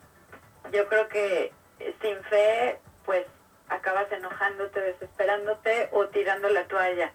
[0.72, 3.26] Yo creo que eh, sin fe, pues
[3.70, 7.12] acabas enojándote, desesperándote o tirando la toalla.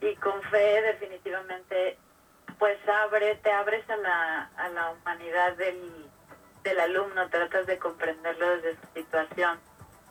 [0.00, 1.98] Y con fe definitivamente,
[2.58, 6.08] pues abre, te abres a la, a la humanidad del,
[6.62, 9.58] del alumno, tratas de comprenderlo desde su situación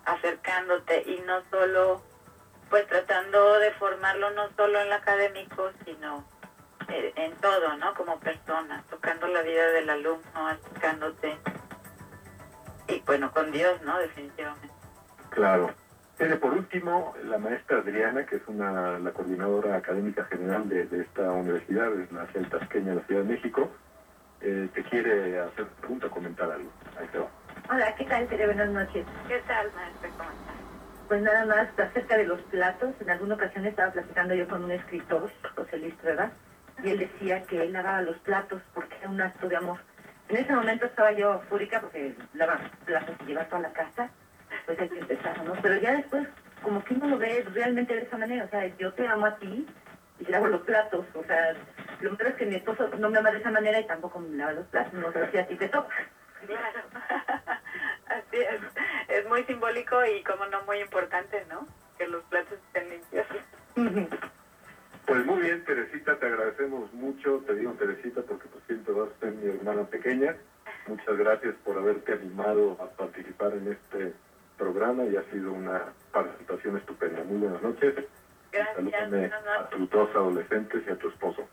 [0.08, 2.02] acercándote y no solo,
[2.70, 6.26] pues tratando de formarlo no solo en lo académico, sino
[6.90, 7.94] eh, en todo, ¿no?
[7.94, 11.38] Como persona, tocando la vida del alumno, acercándote.
[12.88, 13.98] Y bueno, con Dios, ¿no?
[14.00, 14.70] Definitivamente.
[15.30, 15.72] Claro.
[16.18, 21.02] Tere, por último, la maestra Adriana, que es una, la coordinadora académica general de, de
[21.02, 23.70] esta universidad, de la CEL Tasqueña de la Ciudad de México,
[24.42, 26.72] eh, te quiere hacer pregunta o comentar algo.
[27.00, 27.28] Ahí te va.
[27.70, 28.46] Hola, ¿qué tal, Tere?
[28.46, 29.06] Buenas noches.
[29.28, 30.10] ¿Qué tal, maestra?
[30.18, 30.57] ¿Cómo estás?
[31.08, 32.94] Pues nada más acerca de los platos.
[33.00, 36.32] En alguna ocasión estaba platicando yo con un escritor, José Luis Trueba,
[36.84, 39.80] y él decía que él lavaba los platos porque era un acto de amor.
[40.28, 44.10] En ese momento estaba yo fúrica porque lavar platos y llevar toda la casa,
[44.66, 45.54] pues hay que empezar, ¿no?
[45.62, 46.28] Pero ya después,
[46.62, 49.38] como que uno lo ve realmente de esa manera, o sea, yo te amo a
[49.38, 49.66] ti
[50.20, 51.54] y lavo los platos, o sea,
[52.02, 54.36] lo malo es que mi esposo no me ama de esa manera y tampoco me
[54.36, 55.96] lava los platos, no sé si a ti te toca.
[56.46, 56.82] Claro.
[58.10, 58.62] Así es.
[59.08, 61.68] Es muy simbólico y como no muy importante, ¿no?
[61.98, 63.28] Que los platos estén limpios.
[65.08, 67.42] Pues muy bien, Teresita, te agradecemos mucho.
[67.48, 70.36] Te digo Teresita porque pues siempre vas a ser mi hermana pequeña.
[70.86, 74.12] Muchas gracias por haberte animado a participar en este
[74.58, 77.24] programa y ha sido una participación estupenda.
[77.24, 77.96] Muy buenas noches.
[78.52, 79.32] Gracias.
[79.60, 81.48] A tus dos adolescentes y a tu esposo.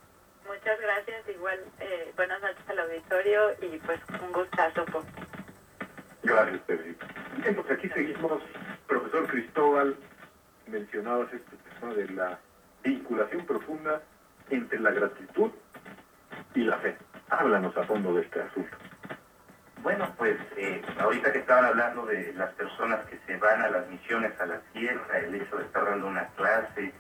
[0.49, 1.29] Muchas gracias.
[1.29, 4.85] Igual, eh, buenas noches al auditorio y pues un gustazo.
[4.87, 5.05] Por...
[6.25, 7.07] Gracias, Teresita.
[7.37, 8.43] Bien, pues aquí seguimos.
[8.87, 9.97] Profesor Cristóbal,
[10.67, 12.39] mencionabas este tema de la
[12.83, 14.03] vinculación profunda
[14.49, 15.51] entre la gratitud
[16.55, 16.97] y la fe.
[17.29, 18.77] Háblanos a fondo de este asunto.
[19.83, 23.87] Bueno, pues eh, ahorita que estaban hablando de las personas que se van a las
[23.91, 26.95] misiones a la tierra, el hecho de estar dando una clase,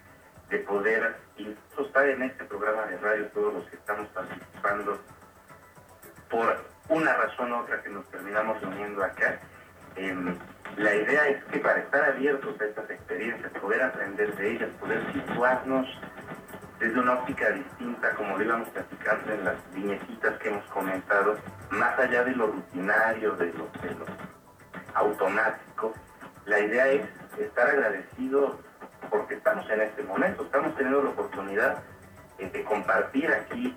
[0.50, 5.00] de poder incluso estar en este programa de radio, todos los que estamos participando,
[6.28, 9.38] por una razón u otra que nos terminamos reuniendo acá,
[9.96, 10.36] em,
[10.76, 15.00] la idea es que para estar abiertos a estas experiencias, poder aprender de ellas, poder
[15.12, 15.86] situarnos
[16.78, 21.38] desde una óptica distinta, como lo íbamos platicando en las viñetitas que hemos comentado,
[21.70, 24.06] más allá de lo rutinario, de lo, de lo
[24.94, 25.94] automático,
[26.44, 28.56] la idea es estar agradecidos
[29.10, 31.82] porque estamos en este momento, estamos teniendo la oportunidad
[32.38, 33.76] eh, de compartir aquí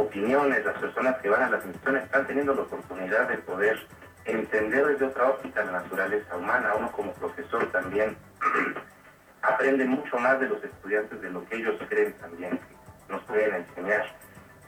[0.00, 3.78] opiniones, las personas que van a las misiones están teniendo la oportunidad de poder
[4.24, 8.16] entender desde otra óptica la naturaleza humana, uno como profesor también
[9.42, 13.54] aprende mucho más de los estudiantes de lo que ellos creen también que nos pueden
[13.54, 14.06] enseñar.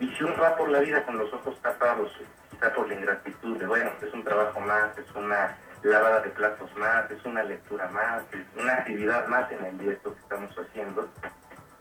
[0.00, 2.10] Y si uno va por la vida con los ojos tapados,
[2.50, 6.74] quizá por la ingratitud de, bueno, es un trabajo más, es una lavada de platos
[6.76, 11.08] más, es una lectura más, es una actividad más en el día que estamos haciendo,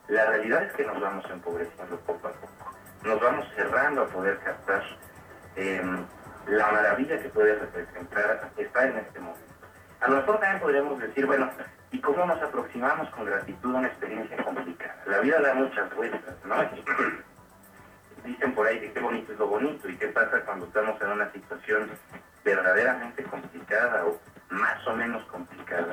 [0.07, 2.80] la realidad es que nos vamos empobreciendo poco a poco.
[3.03, 4.83] Nos vamos cerrando a poder captar
[5.55, 5.81] eh,
[6.47, 9.41] la maravilla que puede representar estar en este momento.
[10.01, 11.49] A lo mejor también podríamos decir, bueno,
[11.91, 14.95] ¿y cómo nos aproximamos con gratitud a una experiencia complicada?
[15.07, 16.55] La vida da muchas vueltas, ¿no?
[18.23, 21.07] Dicen por ahí que qué bonito es lo bonito y qué pasa cuando estamos en
[21.09, 21.89] una situación
[22.43, 25.87] verdaderamente complicada o más o menos complicada.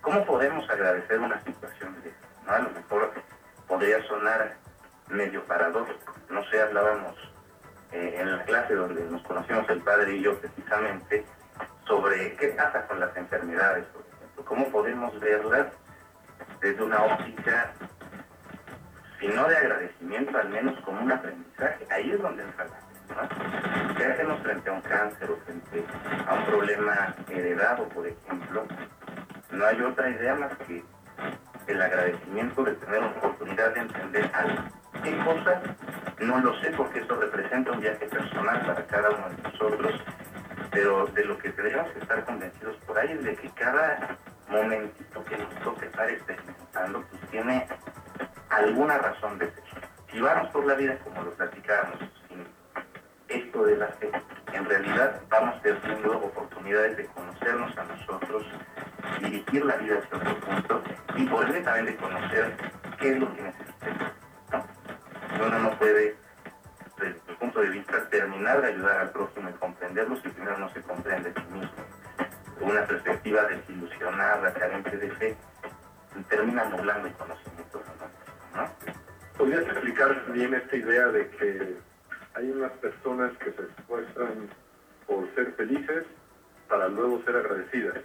[0.00, 2.26] ¿Cómo podemos agradecer una situación de esta?
[2.46, 2.52] ¿no?
[2.52, 3.12] A lo mejor
[3.66, 4.63] podría sonar
[5.08, 6.14] medio paradójico.
[6.30, 7.14] No sé, hablábamos
[7.92, 11.24] eh, en la clase donde nos conocimos el padre y yo precisamente
[11.86, 14.44] sobre qué pasa con las enfermedades, por ejemplo.
[14.44, 15.66] ¿Cómo podemos verlas
[16.60, 17.72] desde una óptica,
[19.20, 21.86] si no de agradecimiento, al menos como un aprendizaje?
[21.90, 23.94] Ahí es donde entra la ¿no?
[23.96, 25.84] ¿Qué hacemos frente a un cáncer o frente
[26.26, 28.66] a un problema heredado, por ejemplo?
[29.50, 30.82] No hay otra idea más que
[31.66, 34.62] el agradecimiento de tener la oportunidad de entender algo.
[35.04, 35.62] ¿Qué cosas?
[36.20, 39.92] No lo sé porque eso representa un viaje personal para cada uno de nosotros,
[40.70, 44.16] pero de lo que tenemos que estar convencidos por ahí es de que cada
[44.48, 47.68] momentito que nos toque estar experimentando pues tiene
[48.48, 49.64] alguna razón de ser.
[50.10, 52.46] Si vamos por la vida como lo platicábamos, sin
[53.28, 54.10] esto de la fe,
[54.54, 58.46] en realidad vamos perdiendo oportunidades de conocernos a nosotros,
[59.20, 60.82] dirigir la vida hacia otro punto
[61.14, 62.56] y ende también de conocer
[62.98, 64.14] qué es lo que necesitamos.
[65.34, 66.16] Uno no puede,
[66.98, 70.68] desde mi punto de vista, terminar de ayudar al prójimo y comprenderlo si primero no
[70.72, 71.70] se comprende a sí mismo.
[72.60, 75.36] Una perspectiva desilusionada, carente de fe,
[76.28, 77.82] termina nublando el conocimiento.
[79.36, 81.76] ¿Podrías explicar bien esta idea de que
[82.34, 84.48] hay unas personas que se esfuerzan
[85.06, 86.04] por ser felices
[86.68, 87.96] para luego ser agradecidas?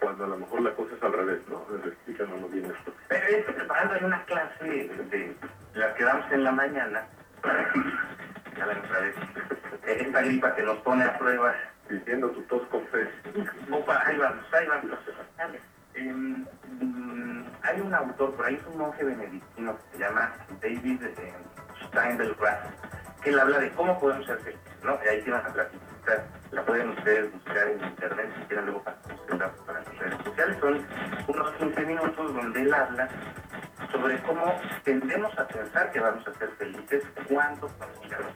[0.00, 1.64] Cuando a lo mejor la cosa es al revés, ¿no?
[1.84, 2.92] Explícanos bien esto.
[3.08, 5.36] Pero estoy preparando en una clase de,
[5.74, 7.06] las que damos en la mañana,
[8.56, 9.14] ya la otra vez,
[9.86, 11.54] esta gripa que nos pone a prueba.
[11.88, 13.08] Diciendo tu tos con fe.
[13.70, 14.98] Opa, ahí vamos, ahí vamos.
[15.94, 16.44] Em,
[16.80, 21.34] mm, hay un autor, por ahí es un monje benedictino que se llama David eh,
[21.86, 22.66] Steindl-Rast,
[23.22, 24.98] que él habla de cómo podemos ser felices, ¿no?
[25.04, 25.85] Y ahí tiene una plática,
[26.52, 28.96] la pueden ustedes buscar en internet si quieren luego para
[29.66, 30.56] para las redes sociales.
[30.60, 30.86] Son
[31.28, 33.08] unos 15 minutos donde él habla
[33.90, 34.54] sobre cómo
[34.84, 38.32] tendemos a pensar que vamos a ser felices cuando consigamos.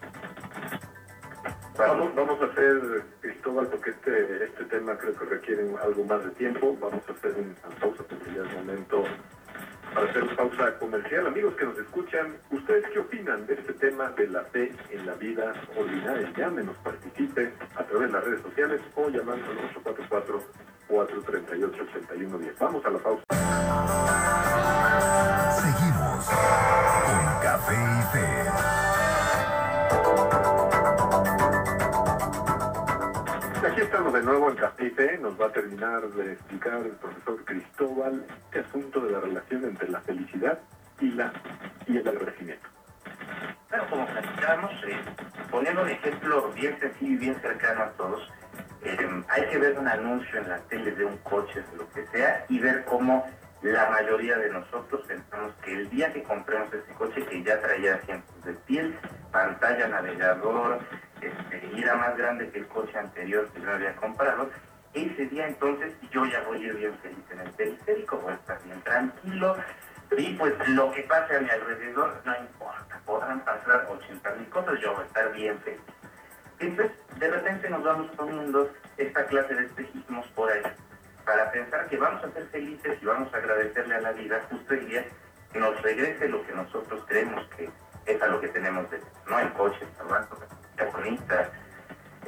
[1.78, 6.30] Vamos, vamos a hacer, Cristóbal, porque este, este tema creo que requiere algo más de
[6.32, 6.76] tiempo.
[6.78, 9.04] Vamos a hacer una pausa porque ya es momento
[9.94, 11.26] para hacer pausa comercial.
[11.26, 15.14] Amigos que nos escuchan, ¿ustedes qué opinan de este tema de la fe en la
[15.14, 16.32] vida ordinaria?
[16.36, 19.58] Llámenos, participen a través de las redes sociales o llamando al
[20.88, 22.58] 844-438-8110.
[22.58, 23.22] Vamos a la pausa.
[25.60, 26.26] Seguimos
[27.06, 28.49] con Café y Fe.
[34.12, 34.56] De nuevo en
[34.94, 35.18] Fe.
[35.18, 39.88] Nos va a terminar de explicar el profesor Cristóbal este asunto de la relación entre
[39.88, 40.58] la felicidad
[41.00, 41.32] y, la,
[41.86, 42.68] y el agradecimiento.
[43.68, 44.96] Bueno, como platicamos, eh,
[45.50, 48.28] poniendo un ejemplo bien sencillo y bien cercano a todos,
[48.82, 52.04] eh, hay que ver un anuncio en la tele de un coche, de lo que
[52.08, 53.24] sea, y ver cómo
[53.62, 57.96] la mayoría de nosotros pensamos que el día que compremos ese coche que ya traía
[57.96, 58.98] asientos de piel,
[59.30, 60.78] pantalla, navegador,
[61.20, 64.50] este, era más grande que el coche anterior que yo había comprado,
[64.94, 68.36] ese día entonces yo ya voy a ir bien feliz en el periférico, voy a
[68.36, 69.56] estar bien tranquilo,
[70.16, 74.80] y pues lo que pase a mi alrededor no importa, podrán pasar 80 mil cosas,
[74.80, 75.80] yo voy a estar bien feliz.
[76.58, 80.62] Entonces, de repente nos vamos poniendo esta clase de espejismos por ahí
[81.24, 84.74] para pensar que vamos a ser felices y vamos a agradecerle a la vida justo
[84.74, 85.04] el día
[85.52, 87.68] que nos regrese lo que nosotros creemos que
[88.06, 90.38] es a lo que tenemos de no hay coches, trabajos,
[90.92, 91.48] bonitas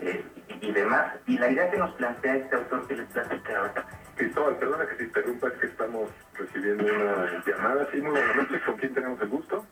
[0.01, 1.15] eh, y, y, demás.
[1.27, 3.73] Y la idea que nos plantea este autor que les platicaba.
[4.17, 7.89] Cristóbal, perdona que se interrumpa, es que estamos recibiendo una llamada.
[7.91, 9.67] Sí, muy buenas noches, ¿con quién tenemos el gusto?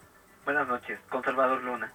[0.45, 1.93] Buenas noches, con Salvador Luna.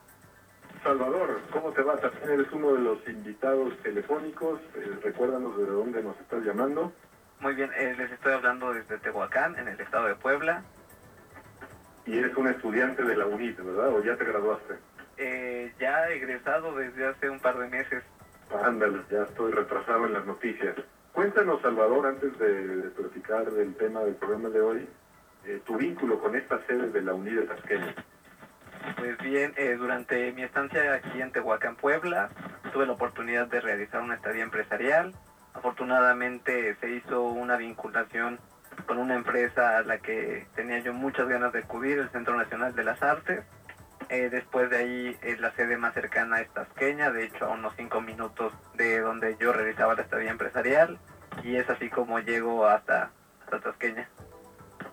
[0.84, 1.98] Salvador, ¿cómo te va?
[1.98, 4.62] También eres uno de los invitados telefónicos.
[4.76, 6.94] Eh, recuérdanos de dónde nos estás llamando.
[7.40, 10.64] Muy bien, eh, les estoy hablando desde Tehuacán, en el estado de Puebla.
[12.06, 13.90] Y eres un estudiante de la UNIT, ¿verdad?
[13.90, 14.76] ¿O ya te graduaste?
[15.18, 18.04] Eh, ya egresado desde hace un par de meses.
[18.64, 20.76] Ándale, ya estoy retrasado en las noticias.
[21.14, 24.90] Cuéntanos, Salvador, antes de, platicar del tema del programa de hoy,
[25.46, 27.96] eh, tu vínculo con esta sede de la UNIT de Tasqueña.
[28.98, 32.30] Pues bien, eh, durante mi estancia aquí en Tehuacán, Puebla,
[32.72, 35.14] tuve la oportunidad de realizar una estadía empresarial.
[35.56, 38.40] Afortunadamente se hizo una vinculación
[38.86, 42.76] con una empresa a la que tenía yo muchas ganas de acudir, el Centro Nacional
[42.76, 43.44] de las Artes.
[44.10, 47.74] Eh, después de ahí, eh, la sede más cercana es Tasqueña, de hecho a unos
[47.76, 51.00] cinco minutos de donde yo realizaba la estadía empresarial.
[51.44, 53.12] Y es así como llego hasta,
[53.44, 54.08] hasta Tasqueña.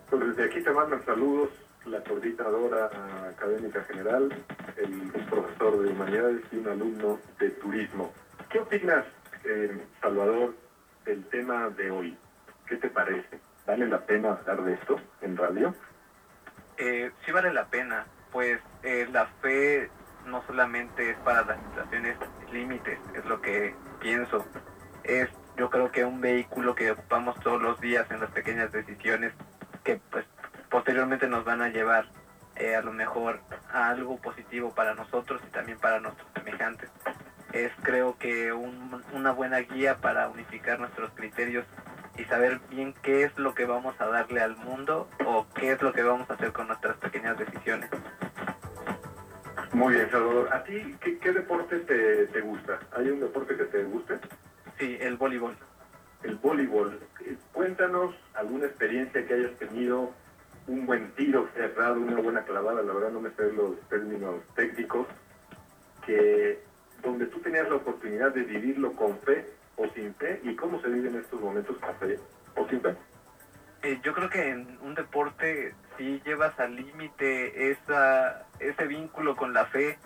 [0.09, 1.49] Pues desde aquí te mandan saludos
[1.85, 2.89] la coordinadora
[3.29, 4.33] académica general,
[4.77, 8.13] el, profesor de humanidades y un alumno de turismo.
[8.49, 9.05] ¿Qué opinas,
[9.43, 10.55] eh, Salvador,
[11.05, 12.17] del tema de hoy?
[12.67, 13.39] ¿Qué te parece?
[13.65, 15.73] ¿Vale la pena hablar de esto en radio?
[16.77, 19.89] Eh, sí vale la pena, pues eh, la fe
[20.25, 22.17] no solamente es para las situaciones
[22.51, 24.45] límites, es lo que pienso.
[25.03, 29.33] Es yo creo que un vehículo que ocupamos todos los días en las pequeñas decisiones
[29.83, 30.25] que pues
[30.69, 32.07] posteriormente nos van a llevar
[32.55, 33.39] eh, a lo mejor
[33.71, 36.89] a algo positivo para nosotros y también para nuestros semejantes.
[37.53, 41.65] Es creo que un, una buena guía para unificar nuestros criterios
[42.17, 45.81] y saber bien qué es lo que vamos a darle al mundo o qué es
[45.81, 47.89] lo que vamos a hacer con nuestras pequeñas decisiones.
[49.73, 50.53] Muy bien, Salvador.
[50.53, 52.79] ¿A ti qué, qué deporte te, te, gusta?
[52.95, 54.19] ¿Hay un deporte que te guste?
[54.77, 55.55] Sí, el voleibol.
[56.21, 56.99] El voleibol.
[57.51, 60.11] Cuéntanos alguna experiencia que hayas tenido,
[60.67, 65.07] un buen tiro cerrado, una buena clavada, la verdad no me sé los términos técnicos,
[66.05, 66.61] que
[67.03, 69.45] donde tú tenías la oportunidad de vivirlo con fe
[69.75, 72.17] o sin fe y cómo se vive en estos momentos con fe
[72.55, 72.95] o sin fe.
[73.83, 79.53] Eh, yo creo que en un deporte sí llevas al límite esa ese vínculo con
[79.53, 79.99] la fe,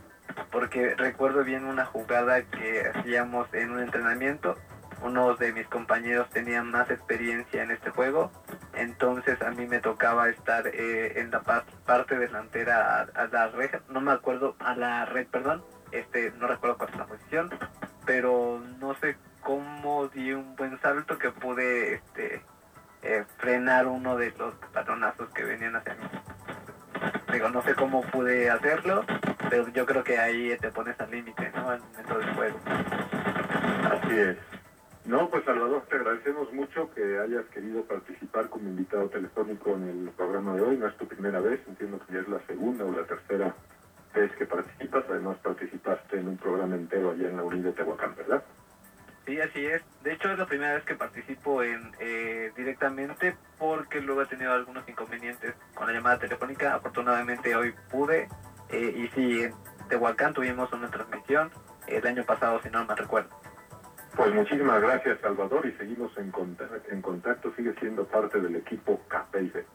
[0.51, 4.55] porque recuerdo bien una jugada que hacíamos en un entrenamiento.
[5.03, 8.31] Uno de mis compañeros tenía más experiencia en este juego,
[8.73, 11.41] entonces a mí me tocaba estar eh, en la
[11.85, 16.47] parte delantera a, a la red, no me acuerdo, a la red, perdón, este, no
[16.47, 17.49] recuerdo cuál es la posición,
[18.05, 22.41] pero no sé cómo di un buen salto que pude este,
[23.03, 26.07] eh, frenar uno de los balonazos que venían hacia mí.
[27.31, 29.05] Digo, no sé cómo pude hacerlo,
[29.49, 31.73] pero yo creo que ahí te pones al límite, ¿no?
[31.73, 32.59] En, en todo el juego.
[33.91, 34.37] Así es.
[35.05, 40.09] No, pues Salvador, te agradecemos mucho que hayas querido participar como invitado telefónico en el
[40.09, 40.77] programa de hoy.
[40.77, 43.55] No es tu primera vez, entiendo que ya es la segunda o la tercera
[44.17, 45.05] vez que participas.
[45.09, 48.43] Además, participaste en un programa entero allá en la UNI de Tehuacán, ¿verdad?
[49.25, 49.83] Sí, así es.
[50.03, 54.53] De hecho, es la primera vez que participo en eh, directamente porque luego he tenido
[54.53, 56.75] algunos inconvenientes con la llamada telefónica.
[56.75, 58.29] Afortunadamente hoy pude.
[58.69, 59.53] Eh, y sí, en
[59.89, 61.51] Tehuacán tuvimos una transmisión
[61.87, 63.29] el año pasado, si no me recuerdo.
[64.15, 66.75] Pues muchísimas gracias, Salvador, y seguimos en contacto.
[66.89, 69.65] En contacto sigue siendo parte del equipo Café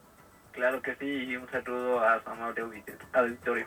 [0.53, 2.62] Claro que sí, y un saludo a su amable
[3.12, 3.66] auditorio.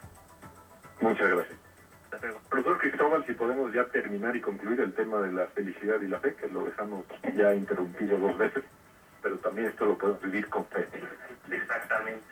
[1.01, 1.59] Muchas gracias.
[2.49, 6.19] Profesor Cristóbal, si podemos ya terminar y concluir el tema de la felicidad y la
[6.19, 8.63] fe, que lo dejamos ya interrumpido dos veces,
[9.21, 10.87] pero también esto lo podemos vivir con fe.
[11.51, 12.23] Exactamente.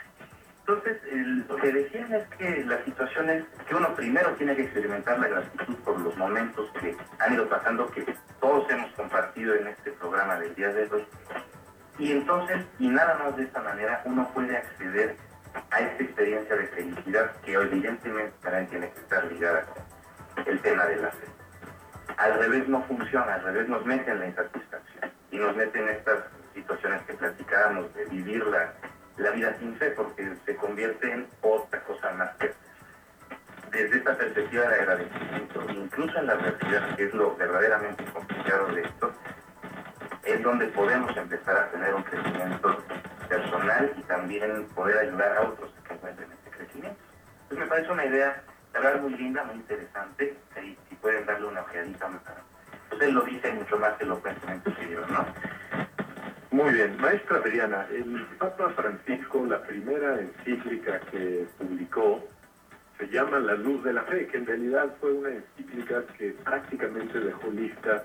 [0.60, 0.98] Entonces,
[1.50, 5.28] lo que decían es que la situación es que uno primero tiene que experimentar la
[5.28, 8.06] gratitud por los momentos que han ido pasando, que
[8.40, 11.06] todos hemos compartido en este programa del día de hoy.
[12.00, 15.18] Y entonces, y nada más de esta manera, uno puede acceder
[15.72, 20.86] a esta experiencia de felicidad que evidentemente también tiene que estar ligada con el tema
[20.86, 21.26] de la fe.
[22.18, 25.90] Al revés no funciona, al revés nos mete en la insatisfacción y nos mete en
[25.90, 26.20] estas
[26.54, 28.74] situaciones que platicábamos de vivir la,
[29.32, 32.54] vida sin fe porque se convierte en otra cosa más que
[33.72, 38.82] desde esta perspectiva de agradecimiento, incluso en la realidad, que es lo verdaderamente complicado de
[38.82, 39.12] esto,
[40.24, 42.84] es donde podemos empezar a tener un crecimiento
[43.34, 47.00] personal y también poder ayudar a otros que encuentren este crecimiento.
[47.44, 51.62] Entonces me parece una idea, verdad, muy linda, muy interesante, y si pueden darle una
[51.62, 52.10] ojeadita,
[52.90, 55.26] pues él lo dice mucho más que lo en su libro, ¿no?
[56.52, 62.24] Muy bien, maestra Adriana, el Papa Francisco, la primera encíclica que publicó,
[63.00, 67.20] se llama La Luz de la Fe, que en realidad fue una encíclica que prácticamente
[67.20, 68.04] dejó lista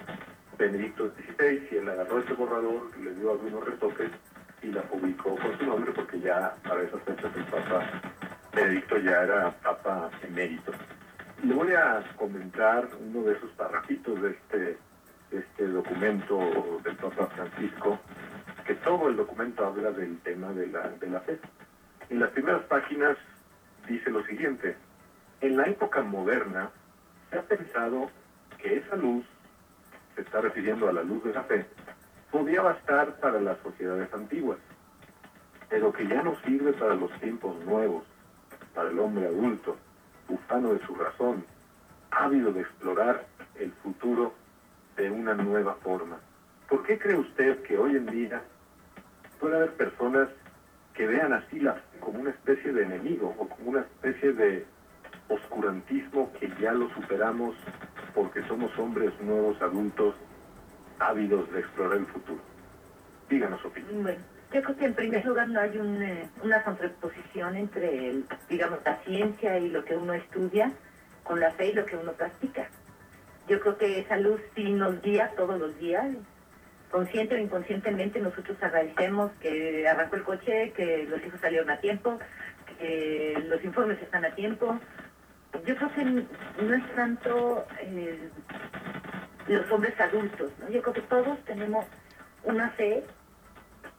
[0.57, 4.11] Benedicto XVI y él agarró ese borrador, le dio algunos retoques
[4.63, 7.91] y la publicó con su nombre porque ya para esas fechas el Papa
[8.55, 10.73] Benedicto ya era Papa emérito.
[11.43, 14.79] Le voy a comentar uno de esos parrafitos de este,
[15.31, 17.99] este documento del Papa Francisco,
[18.67, 21.39] que todo el documento habla del tema de la, de la fe.
[22.11, 23.17] En las primeras páginas
[23.89, 24.77] dice lo siguiente,
[25.41, 26.71] en la época moderna
[27.31, 28.11] se ha pensado
[28.59, 29.25] que esa luz,
[30.17, 31.67] se está refiriendo a la luz de la fe,
[32.31, 34.59] podía bastar para las sociedades antiguas,
[35.69, 38.05] pero que ya no sirve para los tiempos nuevos,
[38.75, 39.77] para el hombre adulto,
[40.29, 41.45] ufano de su razón,
[42.11, 43.27] ávido de explorar
[43.57, 44.35] el futuro
[44.97, 46.19] de una nueva forma.
[46.69, 48.43] ¿Por qué cree usted que hoy en día
[49.41, 50.29] puede haber personas
[50.95, 54.67] que vean así la como una especie de enemigo o como una especie de
[55.29, 57.55] oscurantismo que ya lo superamos
[58.15, 60.15] porque somos hombres nuevos adultos
[60.99, 62.41] ávidos de explorar el futuro.
[63.29, 63.85] Díganos, Sofía.
[63.93, 64.21] Bueno,
[64.53, 69.59] yo creo que en primer lugar no hay eh, una contraposición entre, digamos, la ciencia
[69.59, 70.73] y lo que uno estudia
[71.23, 72.69] con la fe y lo que uno practica.
[73.49, 76.07] Yo creo que esa luz sí nos guía todos los días.
[76.91, 82.19] Consciente o inconscientemente nosotros agradecemos que arrancó el coche, que los hijos salieron a tiempo,
[82.79, 84.79] que los informes están a tiempo.
[85.67, 87.67] Yo creo que no es tanto
[89.49, 90.69] los hombres adultos, ¿no?
[90.69, 91.85] Yo creo que todos tenemos
[92.45, 93.05] una fe,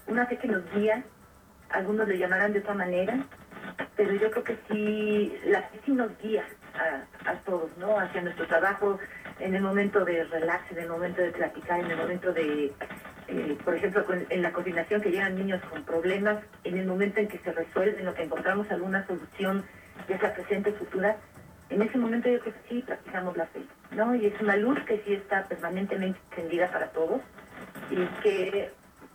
[0.08, 1.04] una fe que nos guía,
[1.70, 3.20] algunos le llamarán de otra manera,
[3.96, 6.46] pero yo creo que sí, la fe sí nos guía
[7.26, 8.00] a, todos, ¿no?
[8.00, 9.00] Hacia nuestro trabajo,
[9.40, 12.72] en el momento de relax, en el momento de platicar, en el momento de,
[13.28, 17.28] eh, por ejemplo, en la coordinación que llegan niños con problemas, en el momento en
[17.28, 19.66] que se resuelve, en lo que encontramos alguna solución,
[20.08, 21.18] ya sea presente o futura,
[21.70, 23.62] en ese momento yo creo que sí practicamos la fe,
[23.92, 24.16] ¿no?
[24.16, 27.22] Y es una luz que sí está permanentemente encendida para todos
[27.92, 28.72] y que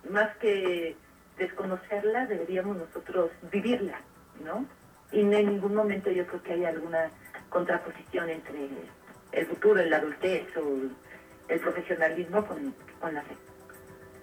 [0.08, 0.96] más que
[1.36, 4.00] desconocerla deberíamos nosotros vivirla,
[4.44, 4.66] ¿no?
[5.10, 7.10] Y en ningún momento yo creo que haya alguna
[7.48, 8.68] contraposición entre
[9.32, 10.90] el futuro, la adultez o
[11.48, 12.74] el profesionalismo con,
[13.12, 13.36] la fe.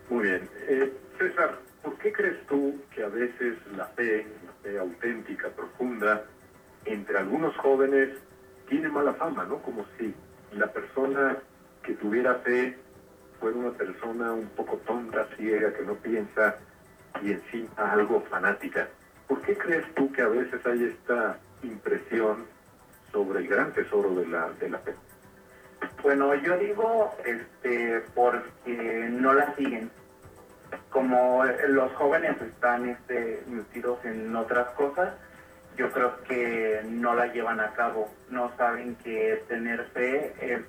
[0.09, 0.49] Muy bien.
[0.67, 6.25] Eh, César, ¿por qué crees tú que a veces la fe, la fe auténtica, profunda,
[6.85, 8.09] entre algunos jóvenes
[8.67, 9.57] tiene mala fama, ¿no?
[9.61, 10.13] Como si
[10.53, 11.37] la persona
[11.83, 12.77] que tuviera fe
[13.39, 16.55] fuera una persona un poco tonta, ciega, que no piensa
[17.21, 18.87] y encima algo fanática.
[19.27, 22.45] ¿Por qué crees tú que a veces hay esta impresión
[23.11, 24.93] sobre el gran tesoro de la, de la fe?
[26.03, 29.89] Bueno, yo digo este porque no la siguen.
[30.89, 35.13] Como los jóvenes están este, metidos en otras cosas,
[35.81, 40.61] yo creo que no la llevan a cabo, no saben que tener fe es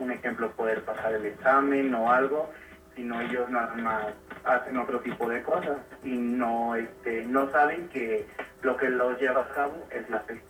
[0.00, 2.50] un ejemplo poder pasar el examen o algo,
[2.96, 4.06] sino ellos nada más
[4.44, 8.26] hacen otro tipo de cosas y no este no saben que
[8.62, 10.40] lo que los lleva a cabo es la fe,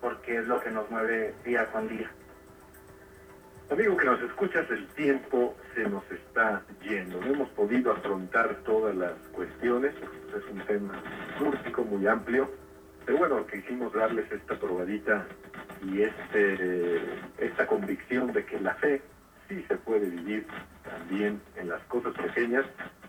[0.00, 2.10] porque es lo que nos mueve día con día.
[3.70, 7.20] Amigo que nos escuchas, el tiempo se nos está yendo.
[7.20, 11.00] No hemos podido afrontar todas las cuestiones, es un tema
[11.38, 12.63] músico muy amplio
[13.04, 15.26] pero bueno, quisimos darles esta probadita
[15.82, 17.00] y este,
[17.38, 19.02] esta convicción de que la fe
[19.48, 20.46] sí se puede vivir
[20.82, 22.64] también en las cosas pequeñas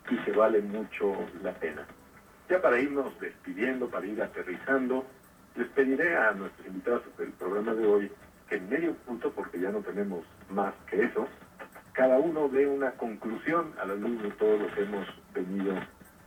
[0.09, 1.85] y que vale mucho la pena.
[2.49, 5.05] Ya para irnos despidiendo, para ir aterrizando,
[5.55, 8.11] les pediré a nuestros invitados del programa de hoy
[8.49, 11.27] que en medio punto, porque ya no tenemos más que eso,
[11.93, 15.73] cada uno dé una conclusión a la luz de todo lo que hemos venido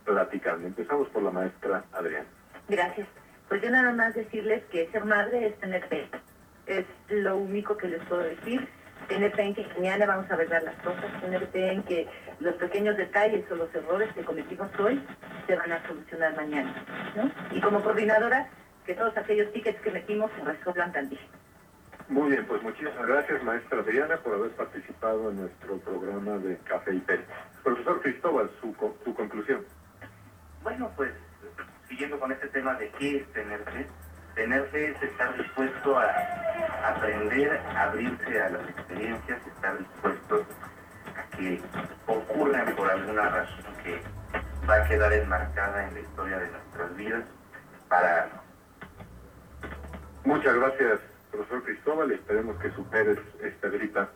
[0.03, 0.67] platicando.
[0.67, 2.27] Empezamos por la maestra Adriana.
[2.67, 3.07] Gracias.
[3.49, 6.07] Pues yo nada más decirles que ser madre es tener fe.
[6.67, 8.67] Es lo único que les puedo decir.
[9.07, 12.07] Tener fe en que mañana vamos a arreglar las cosas, tener fe en que
[12.39, 15.01] los pequeños detalles o los errores que cometimos hoy
[15.47, 16.75] se van a solucionar mañana.
[17.15, 17.31] ¿no?
[17.49, 18.49] Y como coordinadora,
[18.85, 21.21] que todos aquellos tickets que metimos se resuelvan también.
[22.07, 26.93] Muy bien, pues muchísimas gracias, maestra Adriana, por haber participado en nuestro programa de Café
[26.93, 27.19] y Té.
[27.63, 29.65] Profesor Cristóbal, su, su conclusión.
[30.61, 31.13] Bueno, pues
[31.89, 33.87] siguiendo con este tema de qué es tener fe,
[34.35, 36.07] tener fe es estar dispuesto a
[36.87, 40.45] aprender, a abrirse a las experiencias, estar dispuesto
[41.17, 41.59] a que
[42.05, 44.01] ocurran por alguna razón que
[44.69, 47.23] va a quedar enmarcada en la historia de nuestras vidas
[47.89, 48.29] para
[50.25, 50.99] Muchas gracias,
[51.31, 54.09] profesor Cristóbal, y esperemos que superes esta gripa,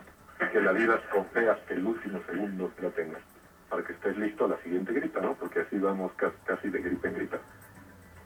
[0.51, 3.21] que la vivas con fe hasta el último segundo que la tengas,
[3.69, 5.33] para que estés listo a la siguiente gripa, ¿no?
[5.33, 6.11] Porque así vamos
[6.45, 7.39] casi de gripa en gripa.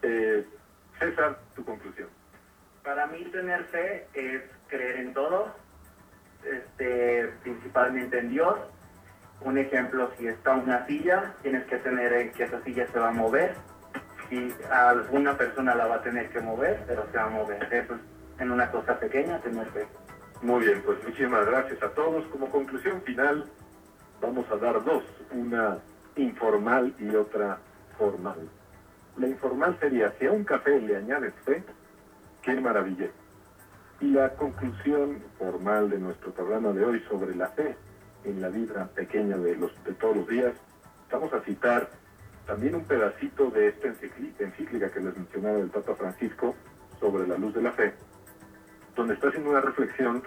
[0.02, 0.46] Eh,
[1.00, 2.10] César, tu conclusión.
[2.84, 5.54] Para mí tener fe es creer en todo,
[6.44, 8.56] este, principalmente en Dios.
[9.42, 13.10] Un ejemplo, si está una silla, tienes que tener en que esa silla se va
[13.10, 13.54] a mover.
[14.32, 17.64] Y alguna persona la va a tener que mover, pero se va a mover.
[17.72, 18.02] Eso es
[18.40, 19.86] en una cosa pequeña, tener fe.
[20.42, 22.26] Muy bien, pues muchísimas gracias a todos.
[22.28, 23.46] Como conclusión final,
[24.22, 25.78] vamos a dar dos, una
[26.16, 27.58] informal y otra
[27.98, 28.50] formal.
[29.18, 31.64] La informal sería, si a un café le añades fe,
[32.44, 33.08] qué maravilla.
[34.00, 37.76] Y la conclusión formal de nuestro programa de hoy sobre la fe
[38.24, 40.54] en la vida pequeña de, los, de todos los días,
[41.12, 41.90] vamos a citar
[42.46, 46.56] también un pedacito de esta encíclica que les mencionaba el Papa Francisco
[47.00, 47.94] sobre la luz de la fe,
[48.96, 50.22] donde está haciendo una reflexión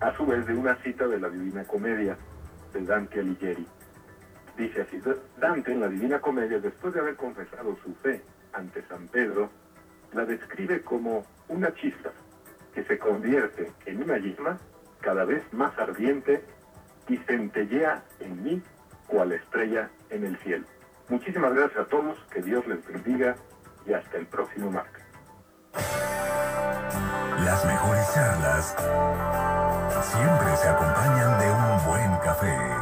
[0.00, 2.16] a su vez de una cita de la Divina Comedia
[2.72, 3.66] de Dante Alighieri.
[4.62, 5.02] Dice así,
[5.40, 9.50] Dante en la Divina Comedia, después de haber confesado su fe ante San Pedro,
[10.12, 12.12] la describe como una chispa
[12.72, 14.58] que se convierte en una llama
[15.00, 16.44] cada vez más ardiente
[17.08, 18.62] y centellea en mí
[19.08, 20.64] cual estrella en el cielo.
[21.08, 23.34] Muchísimas gracias a todos, que Dios les bendiga
[23.84, 25.02] y hasta el próximo martes.
[27.44, 28.76] Las mejores charlas
[30.04, 32.81] siempre se acompañan de un buen café.